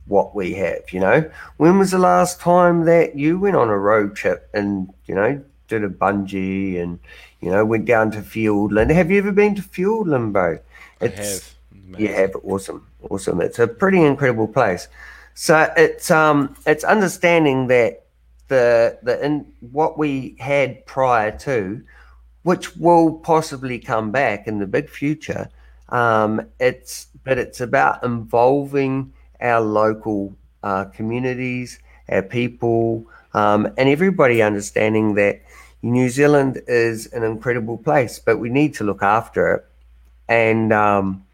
what 0.08 0.36
we 0.36 0.54
have. 0.54 0.91
You 0.91 1.00
know, 1.00 1.32
when 1.58 1.80
was 1.80 1.91
the 1.91 2.00
last 2.00 2.39
time 2.39 2.86
that 2.86 3.15
you 3.15 3.39
went 3.39 3.56
on 3.56 3.70
a 3.70 3.78
road 3.78 4.15
trip 4.15 4.50
and 4.54 4.94
you 5.06 5.15
know 5.15 5.41
did 5.68 5.84
a 5.84 5.89
bungee 5.89 6.82
and 6.82 7.00
you 7.41 7.52
know 7.52 7.65
went 7.65 7.86
down 7.86 8.12
to 8.12 8.20
Fiordland? 8.20 8.91
Have 8.91 9.12
you 9.12 9.18
ever 9.18 9.32
been 9.32 9.56
to 9.56 9.62
Fiordland, 9.62 10.34
bro? 10.34 10.60
It's, 11.02 11.20
I 11.20 11.24
have. 11.24 12.00
You 12.00 12.08
have 12.10 12.36
awesome, 12.44 12.88
awesome. 13.10 13.41
It's 13.41 13.60
a 13.60 13.68
pretty 13.68 14.02
incredible 14.02 14.48
place. 14.48 14.88
So 15.34 15.72
it's 15.76 16.10
um 16.12 16.56
it's 16.65 16.84
understanding 16.84 17.68
that 17.68 18.06
the 18.48 18.98
the 19.04 19.24
in 19.24 19.52
what 19.72 19.98
we 19.98 20.36
had 20.39 20.86
prior 20.86 21.32
to, 21.39 21.84
which 22.45 22.77
will 22.77 23.12
possibly 23.12 23.79
come 23.79 24.12
back 24.12 24.47
in 24.47 24.60
the 24.60 24.67
big 24.67 24.88
future. 24.88 25.49
Um, 25.89 26.47
it's 26.60 27.08
but 27.23 27.39
it's 27.39 27.60
about 27.60 28.03
involving 28.03 29.12
our 29.41 29.62
local 29.62 30.36
uh, 30.62 30.86
communities, 30.86 31.79
our 32.08 32.21
people, 32.21 33.08
um, 33.34 33.65
and 33.79 33.89
everybody 33.89 34.43
understanding 34.43 35.15
that 35.15 35.41
New 35.81 36.08
Zealand 36.08 36.62
is 36.67 37.08
an 37.13 37.23
incredible 37.23 37.79
place, 37.79 38.19
but 38.19 38.38
we 38.38 38.49
need 38.49 38.75
to 38.75 38.84
look 38.84 39.01
after 39.01 39.55
it. 39.55 39.65
And 40.29 40.71
um, 40.71 41.25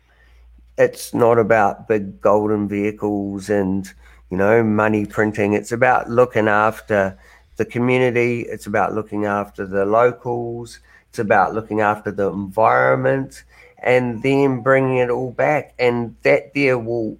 it's 0.77 1.13
not 1.13 1.37
about 1.37 1.89
big 1.89 2.21
golden 2.21 2.69
vehicles 2.69 3.49
and 3.49 3.85
you 4.29 4.37
know 4.37 4.63
money 4.63 5.05
printing. 5.05 5.51
It's 5.51 5.73
about 5.73 6.09
looking 6.09 6.47
after 6.47 7.19
the 7.57 7.65
community. 7.65 8.41
It's 8.41 8.67
about 8.67 8.93
looking 8.93 9.25
after 9.25 9.65
the 9.65 9.85
locals. 9.85 10.79
It's 11.09 11.19
about 11.19 11.53
looking 11.53 11.81
after 11.81 12.11
the 12.11 12.29
environment 12.29 13.43
and 13.79 14.21
then 14.23 14.61
bringing 14.61 14.97
it 14.97 15.09
all 15.09 15.31
back. 15.31 15.73
And 15.79 16.15
that 16.23 16.53
there 16.53 16.77
will 16.77 17.17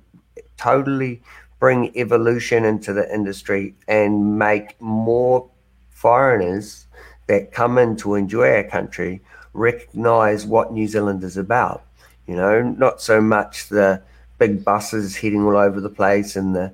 totally 0.58 1.22
bring 1.60 1.96
evolution 1.96 2.66
into 2.66 2.94
the 2.94 3.14
industry 3.14 3.76
and 3.88 4.38
make 4.38 4.80
more 4.82 5.50
foreigners 5.90 6.88
that 7.28 7.52
come 7.52 7.78
in 7.78 7.96
to 7.98 8.16
enjoy 8.16 8.50
our 8.52 8.64
country 8.64 9.22
recognize 9.54 10.46
what 10.46 10.74
New 10.74 10.88
Zealand 10.88 11.24
is 11.24 11.38
about. 11.38 11.84
You 12.28 12.36
know, 12.36 12.62
not 12.62 13.02
so 13.02 13.22
much 13.22 13.70
the 13.70 14.02
big 14.38 14.64
buses 14.64 15.16
heading 15.16 15.44
all 15.44 15.58
over 15.58 15.80
the 15.80 15.90
place 15.90 16.36
and 16.36 16.56
the 16.56 16.74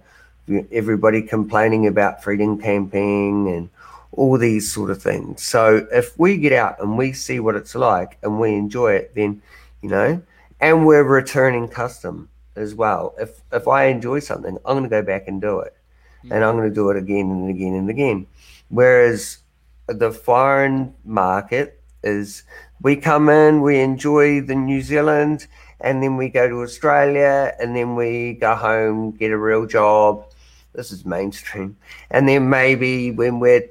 everybody 0.71 1.21
complaining 1.21 1.87
about 1.87 2.23
freedom 2.23 2.59
camping 2.59 3.47
and 3.49 3.69
all 4.11 4.37
these 4.37 4.71
sort 4.71 4.89
of 4.89 5.01
things. 5.01 5.43
So 5.43 5.87
if 5.91 6.17
we 6.17 6.37
get 6.37 6.53
out 6.53 6.81
and 6.81 6.97
we 6.97 7.13
see 7.13 7.39
what 7.39 7.55
it's 7.55 7.75
like 7.75 8.17
and 8.23 8.39
we 8.39 8.55
enjoy 8.55 8.93
it, 8.93 9.13
then 9.15 9.41
you 9.81 9.89
know, 9.89 10.21
and 10.59 10.85
we're 10.85 11.03
returning 11.03 11.67
custom 11.67 12.29
as 12.55 12.73
well. 12.73 13.13
If 13.19 13.41
if 13.51 13.67
I 13.67 13.85
enjoy 13.85 14.19
something, 14.19 14.57
I'm 14.65 14.77
going 14.77 14.83
to 14.83 14.89
go 14.89 15.01
back 15.01 15.27
and 15.27 15.41
do 15.41 15.59
it, 15.59 15.75
mm-hmm. 16.19 16.31
and 16.31 16.43
I'm 16.43 16.55
going 16.55 16.69
to 16.69 16.75
do 16.75 16.89
it 16.89 16.97
again 16.97 17.29
and 17.31 17.49
again 17.49 17.75
and 17.75 17.89
again. 17.89 18.27
Whereas 18.69 19.39
the 19.87 20.11
foreign 20.11 20.93
market 21.05 21.79
is 22.03 22.43
we 22.81 22.95
come 22.95 23.29
in, 23.29 23.61
we 23.61 23.79
enjoy 23.79 24.41
the 24.41 24.55
New 24.55 24.81
Zealand, 24.81 25.47
and 25.81 26.01
then 26.01 26.17
we 26.17 26.29
go 26.29 26.47
to 26.47 26.61
Australia, 26.63 27.53
and 27.59 27.75
then 27.75 27.95
we 27.95 28.33
go 28.33 28.55
home, 28.55 29.11
get 29.11 29.31
a 29.31 29.37
real 29.37 29.65
job. 29.65 30.25
This 30.77 30.91
is 30.91 31.05
mainstream, 31.05 31.75
and 32.11 32.29
then 32.29 32.49
maybe 32.49 33.11
when 33.11 33.41
we're 33.41 33.67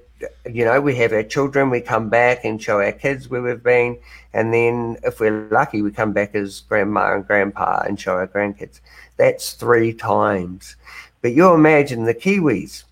you 0.51 0.65
know, 0.65 0.81
we 0.81 0.97
have 0.97 1.13
our 1.13 1.23
children, 1.23 1.71
we 1.71 1.81
come 1.81 2.09
back 2.09 2.45
and 2.45 2.63
show 2.63 2.81
our 2.81 2.93
kids 2.93 3.29
where 3.29 3.43
we've 3.43 3.63
been, 3.63 3.99
and 4.33 4.53
then 4.53 4.97
if 5.03 5.21
we're 5.21 5.49
lucky, 5.51 5.83
we 5.83 5.91
come 5.91 6.13
back 6.13 6.35
as 6.35 6.61
grandma 6.61 7.15
and 7.15 7.27
grandpa 7.27 7.83
and 7.87 8.01
show 8.01 8.15
our 8.15 8.27
grandkids. 8.27 8.81
That's 9.17 9.53
three 9.53 9.93
times. 9.93 10.77
But 11.21 11.35
you 11.35 11.53
imagine 11.53 12.05
the 12.05 12.15
Kiwis, 12.15 12.85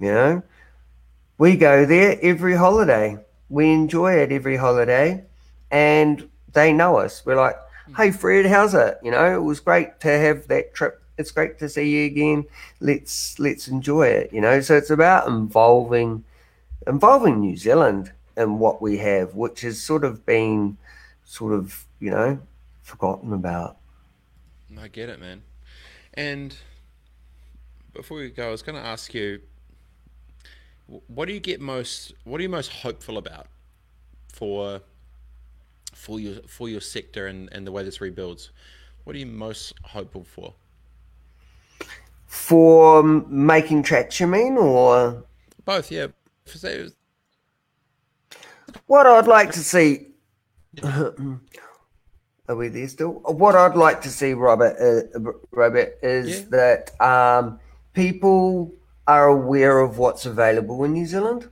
you 0.00 0.12
know, 0.12 0.42
we 1.38 1.56
go 1.56 1.84
there 1.84 2.18
every 2.22 2.54
holiday. 2.54 3.18
We 3.50 3.70
enjoy 3.72 4.14
it 4.14 4.32
every 4.32 4.56
holiday, 4.56 5.24
and 5.70 6.28
they 6.52 6.72
know 6.72 6.96
us. 6.96 7.24
We're 7.26 7.36
like, 7.36 7.56
hey, 7.96 8.10
Fred, 8.10 8.46
how's 8.46 8.74
it? 8.74 8.98
You 9.02 9.10
know, 9.10 9.36
it 9.36 9.42
was 9.42 9.60
great 9.60 10.00
to 10.00 10.08
have 10.08 10.48
that 10.48 10.74
trip. 10.74 11.02
It's 11.18 11.30
great 11.30 11.58
to 11.58 11.68
see 11.68 11.88
you 11.88 12.06
again. 12.06 12.44
Let's 12.80 13.38
let's 13.38 13.68
enjoy 13.68 14.08
it. 14.08 14.32
You 14.32 14.40
know, 14.40 14.60
so 14.60 14.76
it's 14.76 14.90
about 14.90 15.28
involving 15.28 16.24
involving 16.86 17.40
New 17.40 17.56
Zealand 17.56 18.12
in 18.36 18.58
what 18.58 18.82
we 18.82 18.98
have, 18.98 19.34
which 19.34 19.62
has 19.62 19.80
sort 19.80 20.04
of 20.04 20.26
been 20.26 20.76
sort 21.24 21.52
of, 21.52 21.86
you 22.00 22.10
know, 22.10 22.38
forgotten 22.82 23.32
about. 23.32 23.78
I 24.78 24.88
get 24.88 25.08
it, 25.08 25.18
man. 25.18 25.42
And 26.14 26.56
before 27.92 28.18
we 28.18 28.30
go, 28.30 28.48
I 28.48 28.50
was 28.50 28.62
going 28.62 28.80
to 28.80 28.86
ask 28.86 29.14
you, 29.14 29.40
what 30.86 31.26
do 31.26 31.34
you 31.34 31.40
get 31.40 31.60
most? 31.60 32.12
What 32.24 32.40
are 32.40 32.42
you 32.42 32.48
most 32.48 32.70
hopeful 32.70 33.18
about 33.18 33.46
for 34.32 34.80
for 35.94 36.20
your 36.20 36.42
for 36.46 36.68
your 36.68 36.80
sector 36.80 37.26
and, 37.26 37.48
and 37.52 37.66
the 37.66 37.72
way 37.72 37.82
this 37.82 38.00
rebuilds? 38.00 38.50
What 39.04 39.16
are 39.16 39.18
you 39.18 39.26
most 39.26 39.72
hopeful 39.82 40.24
for? 40.24 40.54
For 42.26 43.02
making 43.02 43.84
trax, 43.84 44.20
you 44.20 44.26
mean, 44.26 44.58
or 44.58 45.24
both? 45.64 45.90
Yeah, 45.90 46.08
what 48.86 49.06
I'd 49.06 49.26
like 49.26 49.52
to 49.52 49.60
see. 49.60 50.08
Are 52.48 52.54
we 52.54 52.68
there 52.68 52.86
still? 52.86 53.12
What 53.24 53.56
I'd 53.56 53.76
like 53.76 54.02
to 54.02 54.08
see, 54.08 54.32
Robert, 54.32 54.76
uh, 54.80 55.32
Robert, 55.50 55.98
is 56.02 56.40
yeah. 56.40 56.46
that 56.50 57.00
um, 57.00 57.58
people 57.92 58.72
are 59.08 59.26
aware 59.26 59.80
of 59.80 59.98
what's 59.98 60.26
available 60.26 60.84
in 60.84 60.92
New 60.92 61.06
Zealand, 61.06 61.48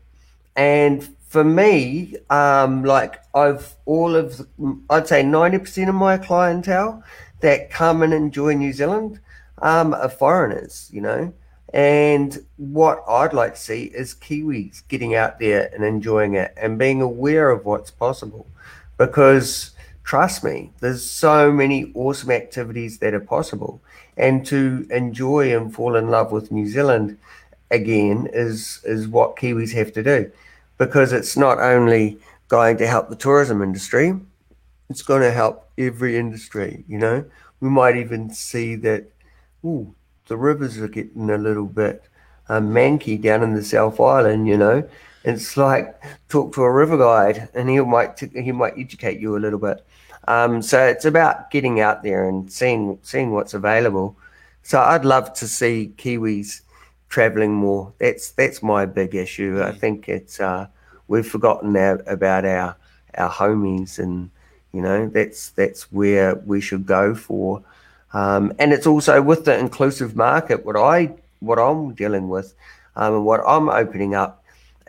and 0.55 1.17
for 1.27 1.43
me, 1.43 2.15
um, 2.31 2.85
like 2.85 3.21
I've 3.35 3.75
all 3.87 4.15
of, 4.15 4.37
the, 4.37 4.79
I'd 4.89 5.09
say 5.09 5.25
ninety 5.25 5.59
percent 5.59 5.89
of 5.89 5.97
my 5.97 6.17
clientele 6.17 7.03
that 7.41 7.71
come 7.71 8.03
and 8.03 8.15
enjoy 8.15 8.55
New 8.55 8.73
Zealand 8.73 9.19
um, 9.59 9.95
are 9.95 10.09
foreigners. 10.09 10.91
You 10.93 11.01
know, 11.03 11.33
and 11.73 12.45
what 12.57 13.05
I'd 13.09 13.33
like 13.33 13.55
to 13.55 13.61
see 13.61 13.85
is 13.85 14.15
Kiwis 14.15 14.87
getting 14.89 15.15
out 15.15 15.39
there 15.39 15.71
and 15.75 15.85
enjoying 15.85 16.35
it 16.35 16.55
and 16.57 16.79
being 16.79 17.03
aware 17.03 17.51
of 17.51 17.65
what's 17.65 17.91
possible. 17.91 18.47
Because 18.97 19.73
trust 20.05 20.45
me, 20.45 20.73
there's 20.81 21.05
so 21.05 21.51
many 21.51 21.91
awesome 21.95 22.31
activities 22.31 22.99
that 22.99 23.15
are 23.15 23.21
possible. 23.21 23.83
And 24.17 24.47
to 24.47 24.87
enjoy 24.91 25.57
and 25.57 25.75
fall 25.75 25.97
in 25.97 26.11
love 26.11 26.31
with 26.31 26.53
New 26.53 26.67
Zealand 26.67 27.19
again 27.71 28.29
is 28.33 28.81
is 28.85 29.09
what 29.09 29.37
Kiwis 29.37 29.73
have 29.73 29.93
to 29.95 30.03
do. 30.03 30.31
Because 30.79 31.13
it's 31.13 31.37
not 31.37 31.59
only 31.59 32.19
going 32.49 32.77
to 32.77 32.87
help 32.87 33.09
the 33.09 33.17
tourism 33.17 33.63
industry, 33.63 34.15
it's 34.91 35.03
going 35.03 35.23
to 35.23 35.33
help 35.33 35.69
every 35.79 36.17
industry, 36.17 36.85
you 36.87 36.99
know. 36.99 37.25
We 37.61 37.71
might 37.71 37.97
even 37.97 38.31
see 38.31 38.77
that, 38.77 39.11
ooh, 39.65 39.95
the 40.27 40.37
rivers 40.37 40.79
are 40.79 40.89
getting 40.89 41.31
a 41.31 41.39
little 41.39 41.67
bit 41.67 42.05
um, 42.49 42.71
manky 42.71 43.21
down 43.21 43.43
in 43.43 43.55
the 43.55 43.65
South 43.65 44.01
Island, 44.01 44.47
you 44.47 44.57
know. 44.57 44.89
It's 45.25 45.57
like 45.57 46.03
talk 46.29 46.55
to 46.55 46.63
a 46.63 46.73
river 46.73 46.99
guide, 46.99 47.49
and 47.55 47.69
he 47.69 47.81
might 47.81 48.17
t- 48.17 48.43
he 48.43 48.53
might 48.53 48.75
educate 48.79 49.21
you 49.21 49.37
a 49.37 49.39
little 49.39 49.59
bit. 49.59 49.85
Um, 50.29 50.63
so 50.63 50.85
it's 50.87 51.05
about 51.05 51.51
getting 51.51 51.81
out 51.81 52.03
there 52.03 52.29
and 52.29 52.51
seeing 52.53 52.99
seeing 53.03 53.33
what's 53.33 53.55
available. 53.55 54.17
So 54.63 54.81
I'd 54.81 55.05
love 55.05 55.33
to 55.35 55.49
see 55.49 55.95
Kiwis 55.97 56.61
traveling 57.09 57.53
more. 57.55 57.93
That's 57.99 58.33
that's 58.33 58.63
my 58.63 58.85
big 58.87 59.15
issue. 59.15 59.63
I 59.63 59.71
mm. 59.71 59.79
think 59.79 60.09
it's 60.09 60.41
uh, 60.41 60.67
we've 61.09 61.27
forgotten 61.27 61.77
our, 61.77 62.03
about 62.07 62.45
our 62.45 62.77
our 63.17 63.31
homies, 63.31 63.99
and 63.99 64.31
you 64.73 64.83
know 64.83 65.09
that's 65.09 65.51
that's 65.51 65.91
where 65.91 66.35
we 66.35 66.61
should 66.61 66.85
go 66.85 67.15
for. 67.15 67.63
Um, 68.15 68.53
and 68.61 68.73
it's 68.73 68.87
also 68.87 69.21
with 69.21 69.45
the 69.45 69.59
inclusive 69.59 70.17
market, 70.17 70.65
what 70.65 70.77
I 70.77 71.13
what 71.41 71.59
I'm 71.59 71.93
dealing 71.95 72.29
with, 72.29 72.55
um, 72.97 73.15
and 73.15 73.27
what 73.27 73.41
I'm 73.47 73.69
opening 73.69 74.15
up. 74.15 74.43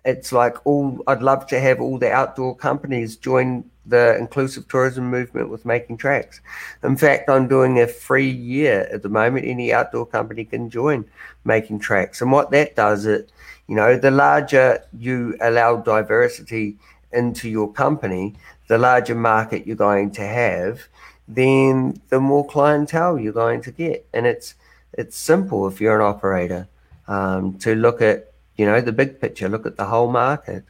It's 0.06 0.32
like 0.32 0.64
all 0.66 1.04
I'd 1.08 1.24
love 1.24 1.48
to 1.48 1.60
have 1.60 1.82
all 1.82 1.98
the 1.98 2.12
outdoor 2.12 2.56
companies 2.56 3.16
join 3.16 3.70
the 3.88 4.16
inclusive 4.18 4.68
tourism 4.68 5.10
movement 5.10 5.50
with 5.50 5.66
making 5.66 5.98
trax. 5.98 6.40
In 6.84 6.96
fact, 6.96 7.28
I'm 7.30 7.48
doing 7.48 7.80
a 7.80 7.88
free 7.88 8.30
year 8.30 8.88
at 8.92 9.02
the 9.02 9.10
moment. 9.10 9.46
Any 9.46 9.74
outdoor 9.74 10.06
company 10.06 10.46
can 10.46 10.70
join 10.70 11.06
making 11.44 11.80
trax, 11.80 12.22
and 12.22 12.32
what 12.32 12.52
that 12.52 12.76
does 12.76 13.08
it, 13.08 13.32
you 13.68 13.76
know, 13.76 13.98
the 13.98 14.12
larger 14.12 14.84
you 15.00 15.36
allow 15.42 15.78
diversity 15.78 16.78
into 17.12 17.50
your 17.50 17.72
company, 17.74 18.36
the 18.68 18.78
larger 18.78 19.16
market 19.16 19.66
you're 19.66 19.76
going 19.76 20.12
to 20.12 20.22
have 20.22 20.88
then 21.28 22.02
the 22.10 22.20
more 22.20 22.46
clientele 22.46 23.20
you're 23.20 23.34
going 23.34 23.62
to 23.62 23.72
get. 23.72 24.08
And 24.14 24.26
it's 24.26 24.56
it's 24.94 25.18
simple 25.18 25.68
if 25.68 25.82
you're 25.82 26.00
an 26.00 26.06
operator 26.06 26.68
um, 27.08 27.58
to 27.60 27.76
look 27.76 28.02
at 28.02 28.32
you 28.56 28.66
know 28.66 28.82
the 28.82 28.92
big 28.92 29.20
picture, 29.20 29.50
look 29.50 29.66
at 29.66 29.78
the 29.78 29.86
whole 29.86 30.12
market. 30.12 30.64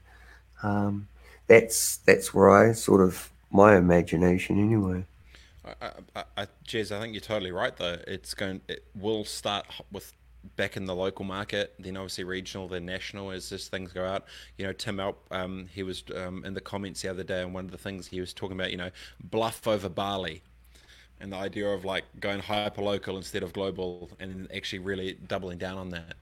Um, 0.63 1.07
that's 1.47 1.97
that's 1.97 2.33
where 2.33 2.49
I 2.49 2.73
sort 2.73 3.01
of 3.01 3.29
my 3.51 3.75
imagination 3.77 4.59
anyway. 4.59 5.05
I, 5.81 5.91
I, 6.15 6.23
I, 6.37 6.47
Jez, 6.67 6.95
I 6.95 6.99
think 6.99 7.13
you're 7.13 7.21
totally 7.21 7.51
right. 7.51 7.75
Though 7.75 7.97
it's 8.07 8.33
going, 8.33 8.61
it 8.67 8.83
will 8.95 9.25
start 9.25 9.65
with 9.91 10.13
back 10.55 10.77
in 10.77 10.85
the 10.85 10.95
local 10.95 11.25
market, 11.25 11.73
then 11.79 11.97
obviously 11.97 12.23
regional, 12.23 12.67
then 12.67 12.85
national 12.85 13.31
as 13.31 13.49
this 13.49 13.67
things 13.67 13.91
go 13.91 14.05
out. 14.05 14.25
You 14.57 14.65
know, 14.65 14.73
Tim 14.73 14.99
Alp, 14.99 15.25
um, 15.31 15.67
he 15.73 15.83
was 15.83 16.03
um, 16.15 16.43
in 16.45 16.53
the 16.53 16.61
comments 16.61 17.01
the 17.01 17.09
other 17.09 17.23
day, 17.23 17.41
and 17.41 17.53
one 17.53 17.65
of 17.65 17.71
the 17.71 17.77
things 17.77 18.07
he 18.07 18.19
was 18.19 18.33
talking 18.33 18.57
about, 18.57 18.71
you 18.71 18.77
know, 18.77 18.91
bluff 19.23 19.67
over 19.67 19.89
Bali, 19.89 20.41
and 21.19 21.31
the 21.31 21.37
idea 21.37 21.67
of 21.67 21.85
like 21.85 22.03
going 22.19 22.39
hyper 22.39 22.81
local 22.81 23.17
instead 23.17 23.43
of 23.43 23.53
global, 23.53 24.09
and 24.19 24.47
actually 24.55 24.79
really 24.79 25.17
doubling 25.27 25.57
down 25.57 25.77
on 25.77 25.89
that. 25.89 26.15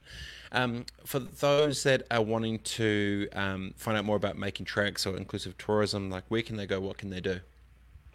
Um, 0.52 0.86
for 1.04 1.18
those 1.18 1.82
that 1.82 2.06
are 2.12 2.22
wanting 2.22 2.60
to 2.60 3.28
um, 3.32 3.74
find 3.76 3.98
out 3.98 4.04
more 4.04 4.16
about 4.16 4.38
making 4.38 4.66
trax 4.66 5.04
or 5.04 5.16
inclusive 5.16 5.58
tourism, 5.58 6.10
like 6.10 6.24
where 6.28 6.42
can 6.42 6.56
they 6.56 6.66
go? 6.66 6.80
What 6.80 6.96
can 6.96 7.10
they 7.10 7.20
do? 7.20 7.40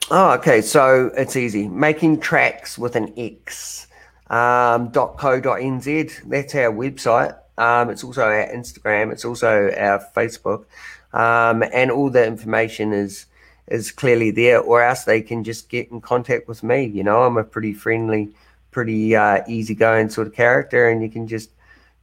Oh, 0.09 0.31
okay. 0.31 0.61
So 0.61 1.11
it's 1.17 1.35
easy. 1.35 1.67
Making 1.67 2.19
trax 2.21 2.77
with 2.77 2.95
an 2.95 3.13
X 3.17 3.87
um, 4.29 4.91
.co.nz. 4.91 6.29
That's 6.29 6.55
our 6.55 6.71
website. 6.71 7.37
Um, 7.57 7.89
it's 7.89 8.03
also 8.03 8.23
our 8.23 8.47
Instagram. 8.47 9.11
It's 9.11 9.25
also 9.25 9.71
our 9.77 9.99
Facebook. 10.15 10.65
Um, 11.13 11.63
and 11.73 11.91
all 11.91 12.09
the 12.09 12.25
information 12.25 12.93
is 12.93 13.25
is 13.67 13.91
clearly 13.91 14.31
there, 14.31 14.59
or 14.59 14.81
else 14.81 15.03
they 15.03 15.21
can 15.21 15.43
just 15.43 15.69
get 15.69 15.91
in 15.91 16.01
contact 16.01 16.47
with 16.47 16.63
me. 16.63 16.85
You 16.85 17.03
know, 17.03 17.21
I'm 17.21 17.37
a 17.37 17.43
pretty 17.43 17.73
friendly, 17.73 18.29
pretty 18.71 19.15
uh, 19.15 19.43
easygoing 19.47 20.09
sort 20.09 20.27
of 20.27 20.33
character, 20.33 20.89
and 20.89 21.03
you 21.03 21.09
can 21.09 21.27
just 21.27 21.51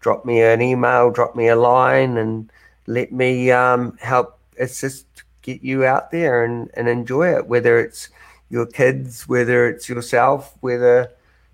drop 0.01 0.25
me 0.25 0.43
an 0.43 0.63
email, 0.63 1.11
drop 1.11 1.35
me 1.35 1.49
a 1.49 1.57
line, 1.57 2.17
and 2.19 2.51
let 2.87 3.11
me 3.11 3.51
um, 3.51 3.97
help 4.01 4.39
assist 4.61 5.07
get 5.43 5.63
you 5.63 5.85
out 5.85 6.11
there 6.11 6.45
and, 6.45 6.71
and 6.75 6.89
enjoy 6.89 7.35
it, 7.37 7.47
whether 7.47 7.79
it's 7.79 8.11
your 8.51 8.67
kids, 8.67 9.29
whether 9.29 9.69
it's 9.69 9.89
yourself, 9.89 10.57
whether, 10.61 11.11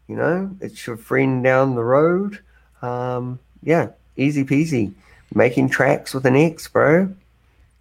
you 0.08 0.16
know, 0.16 0.50
it's 0.60 0.86
your 0.86 0.96
friend 0.96 1.42
down 1.42 1.74
the 1.74 1.84
road. 1.84 2.40
Um, 2.82 3.38
yeah, 3.62 3.90
easy 4.16 4.44
peasy. 4.44 4.92
Making 5.34 5.70
trax 5.70 6.12
with 6.14 6.26
an 6.26 6.36
X, 6.36 6.68
bro. 6.68 7.14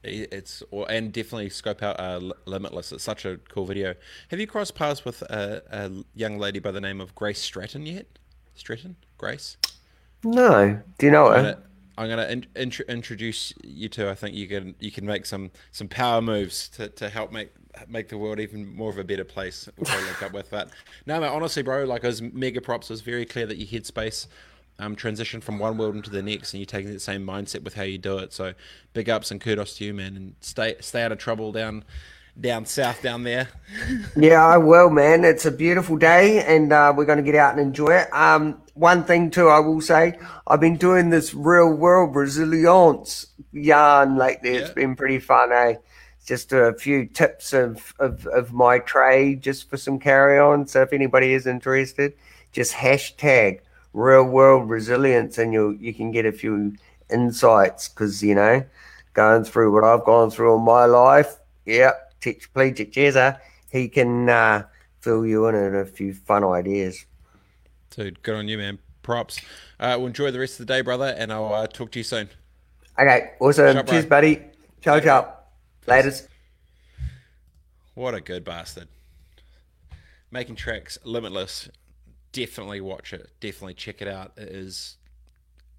It's 0.03 0.63
and 0.89 1.13
definitely 1.13 1.49
scope 1.49 1.83
out 1.83 1.99
uh, 1.99 2.31
Limitless. 2.45 2.91
It's 2.91 3.03
such 3.03 3.25
a 3.25 3.37
cool 3.49 3.65
video. 3.65 3.93
Have 4.29 4.39
you 4.39 4.47
crossed 4.47 4.73
paths 4.73 5.05
with 5.05 5.21
a, 5.23 5.61
a 5.69 5.91
young 6.15 6.39
lady 6.39 6.59
by 6.59 6.71
the 6.71 6.81
name 6.81 6.99
of 6.99 7.13
Grace 7.13 7.39
Stratton 7.39 7.85
yet? 7.85 8.07
Stratton, 8.55 8.95
Grace. 9.17 9.57
No. 10.23 10.79
Do 10.97 11.05
you 11.05 11.11
know 11.11 11.29
her? 11.29 11.57
I'm 11.97 12.09
gonna 12.09 12.27
in, 12.27 12.45
in, 12.55 12.71
introduce 12.87 13.53
you 13.63 13.89
to. 13.89 14.09
I 14.09 14.15
think 14.15 14.35
you 14.35 14.47
can 14.47 14.75
you 14.79 14.91
can 14.91 15.05
make 15.05 15.25
some 15.25 15.51
some 15.71 15.87
power 15.87 16.21
moves 16.21 16.69
to, 16.69 16.87
to 16.87 17.09
help 17.09 17.31
make 17.31 17.51
make 17.87 18.09
the 18.09 18.17
world 18.17 18.39
even 18.39 18.75
more 18.75 18.89
of 18.89 18.97
a 18.97 19.03
better 19.03 19.23
place. 19.23 19.69
Which 19.77 19.89
I 19.89 20.03
link 20.05 20.21
up 20.23 20.33
with. 20.33 20.49
But 20.49 20.69
no, 21.05 21.19
man, 21.19 21.31
honestly, 21.31 21.63
bro, 21.63 21.83
like 21.85 22.03
it 22.03 22.07
was 22.07 22.21
mega 22.21 22.61
props. 22.61 22.89
It 22.89 22.93
was 22.93 23.01
very 23.01 23.25
clear 23.25 23.45
that 23.45 23.57
your 23.57 23.67
headspace 23.67 24.27
um, 24.79 24.95
transition 24.95 25.41
from 25.41 25.59
one 25.59 25.77
world 25.77 25.95
into 25.95 26.09
the 26.09 26.23
next, 26.23 26.53
and 26.53 26.59
you're 26.59 26.65
taking 26.65 26.91
the 26.91 26.99
same 26.99 27.25
mindset 27.25 27.63
with 27.63 27.75
how 27.75 27.83
you 27.83 27.97
do 27.97 28.17
it. 28.17 28.33
So 28.33 28.53
big 28.93 29.09
ups 29.09 29.31
and 29.31 29.39
kudos 29.39 29.77
to 29.77 29.85
you, 29.85 29.93
man, 29.93 30.15
and 30.15 30.35
stay 30.41 30.75
stay 30.79 31.03
out 31.03 31.11
of 31.11 31.17
trouble 31.17 31.51
down 31.51 31.83
down 32.39 32.65
south 32.65 33.01
down 33.01 33.23
there. 33.23 33.49
yeah, 34.15 34.43
I 34.43 34.57
will, 34.57 34.89
man. 34.89 35.23
It's 35.23 35.45
a 35.45 35.51
beautiful 35.51 35.97
day, 35.97 36.43
and 36.43 36.73
uh, 36.73 36.93
we're 36.95 37.05
going 37.05 37.17
to 37.17 37.23
get 37.23 37.35
out 37.35 37.51
and 37.51 37.61
enjoy 37.61 37.91
it. 37.91 38.13
Um, 38.13 38.61
one 38.73 39.03
thing 39.03 39.29
too, 39.29 39.47
I 39.47 39.59
will 39.59 39.81
say, 39.81 40.17
I've 40.47 40.59
been 40.59 40.77
doing 40.77 41.09
this 41.09 41.33
real 41.33 41.71
world 41.71 42.15
resilience 42.15 43.27
yarn 43.51 44.17
lately. 44.17 44.53
Yeah. 44.53 44.59
It's 44.61 44.71
been 44.71 44.95
pretty 44.95 45.19
fun, 45.19 45.51
eh? 45.51 45.75
Just 46.25 46.53
a 46.53 46.73
few 46.73 47.07
tips 47.07 47.51
of, 47.51 47.93
of, 47.99 48.27
of 48.27 48.53
my 48.53 48.79
trade, 48.79 49.41
just 49.41 49.69
for 49.69 49.77
some 49.77 49.99
carry 49.99 50.37
on. 50.37 50.67
So 50.67 50.81
if 50.83 50.93
anybody 50.93 51.33
is 51.33 51.47
interested, 51.47 52.13
just 52.51 52.73
hashtag 52.73 53.61
real 53.93 54.23
world 54.23 54.69
resilience, 54.69 55.37
and 55.37 55.51
you 55.51 55.77
you 55.79 55.93
can 55.93 56.11
get 56.11 56.25
a 56.25 56.31
few 56.31 56.75
insights 57.11 57.89
because 57.89 58.21
you 58.21 58.35
know, 58.35 58.63
going 59.13 59.43
through 59.43 59.73
what 59.73 59.83
I've 59.83 60.05
gone 60.05 60.29
through 60.29 60.55
in 60.57 60.63
my 60.63 60.85
life. 60.85 61.37
Yep 61.65 62.11
tetraplegic 62.21 62.93
Jezza, 62.93 63.39
he 63.71 63.89
can 63.89 64.29
uh, 64.29 64.63
fill 65.01 65.25
you 65.25 65.47
in 65.47 65.55
on 65.55 65.75
a 65.75 65.85
few 65.85 66.13
fun 66.13 66.43
ideas. 66.43 67.05
Dude, 67.89 68.21
good 68.23 68.35
on 68.35 68.47
you, 68.47 68.57
man. 68.57 68.79
Props. 69.01 69.39
Uh, 69.79 69.97
well, 69.97 70.05
enjoy 70.05 70.31
the 70.31 70.39
rest 70.39 70.59
of 70.59 70.67
the 70.67 70.73
day, 70.73 70.81
brother, 70.81 71.13
and 71.17 71.33
I'll 71.33 71.53
uh, 71.53 71.67
talk 71.67 71.91
to 71.91 71.99
you 71.99 72.03
soon. 72.03 72.29
Okay, 72.97 73.31
awesome. 73.39 73.75
Shop, 73.75 73.87
Cheers, 73.87 74.05
buddy. 74.05 74.41
Ciao, 74.81 74.95
okay. 74.95 75.05
ciao. 75.05 75.40
Laters. 75.87 76.27
What 77.93 78.13
a 78.13 78.21
good 78.21 78.43
bastard. 78.43 78.87
Making 80.29 80.55
trax 80.55 80.97
limitless. 81.03 81.69
Definitely 82.31 82.81
watch 82.81 83.13
it. 83.13 83.29
Definitely 83.39 83.73
check 83.73 84.01
it 84.01 84.07
out. 84.07 84.31
It 84.37 84.49
is 84.49 84.97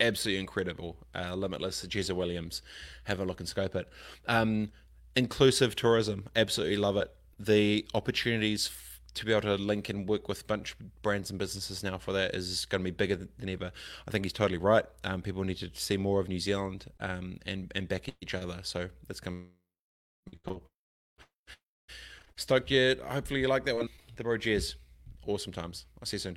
absolutely 0.01 0.41
incredible. 0.41 0.97
Uh, 1.15 1.35
limitless, 1.35 1.85
Jezza 1.87 2.15
Williams. 2.15 2.63
Have 3.05 3.21
a 3.21 3.25
look 3.25 3.41
and 3.41 3.49
scope 3.49 3.75
it. 3.77 3.89
Um, 4.27 4.73
inclusive 5.17 5.75
tourism, 5.75 6.29
absolutely 6.37 6.77
love 6.77 6.97
it. 6.97 7.11
The 7.39 7.87
opportunities 7.95 8.71
to 9.15 9.25
be 9.25 9.33
able 9.33 9.43
to 9.43 9.55
link 9.57 9.89
and 9.89 10.09
work 10.09 10.29
with 10.29 10.43
a 10.43 10.45
bunch 10.45 10.73
of 10.73 11.03
brands 11.03 11.31
and 11.31 11.39
businesses 11.39 11.83
now 11.83 11.99
for 11.99 12.13
that 12.13 12.35
is 12.35 12.65
going 12.67 12.81
to 12.81 12.85
be 12.85 12.91
bigger 12.91 13.17
than 13.17 13.49
ever. 13.49 13.71
I 14.07 14.11
think 14.11 14.25
he's 14.25 14.33
totally 14.33 14.59
right. 14.59 14.85
Um, 15.05 15.23
people 15.23 15.45
need 15.45 15.59
to 15.59 15.71
see 15.75 15.97
more 15.97 16.21
of 16.21 16.29
New 16.29 16.41
Zealand 16.41 16.91
um, 17.01 17.39
and 17.47 17.71
and 17.75 17.89
back 17.89 18.09
each 18.21 18.35
other. 18.35 18.61
So 18.63 18.89
that's 19.07 19.21
going 19.21 19.47
cool. 20.45 20.63
Stoked 22.37 22.71
you. 22.71 22.97
Hopefully 23.07 23.41
you 23.41 23.49
like 23.49 23.65
that 23.65 23.77
one. 23.77 23.89
The 24.17 24.25
Bro 24.25 24.39
Jez. 24.39 24.75
Awesome 25.27 25.53
times. 25.53 25.87
I'll 26.01 26.07
see 26.07 26.17
you 26.17 26.21
soon. 26.21 26.37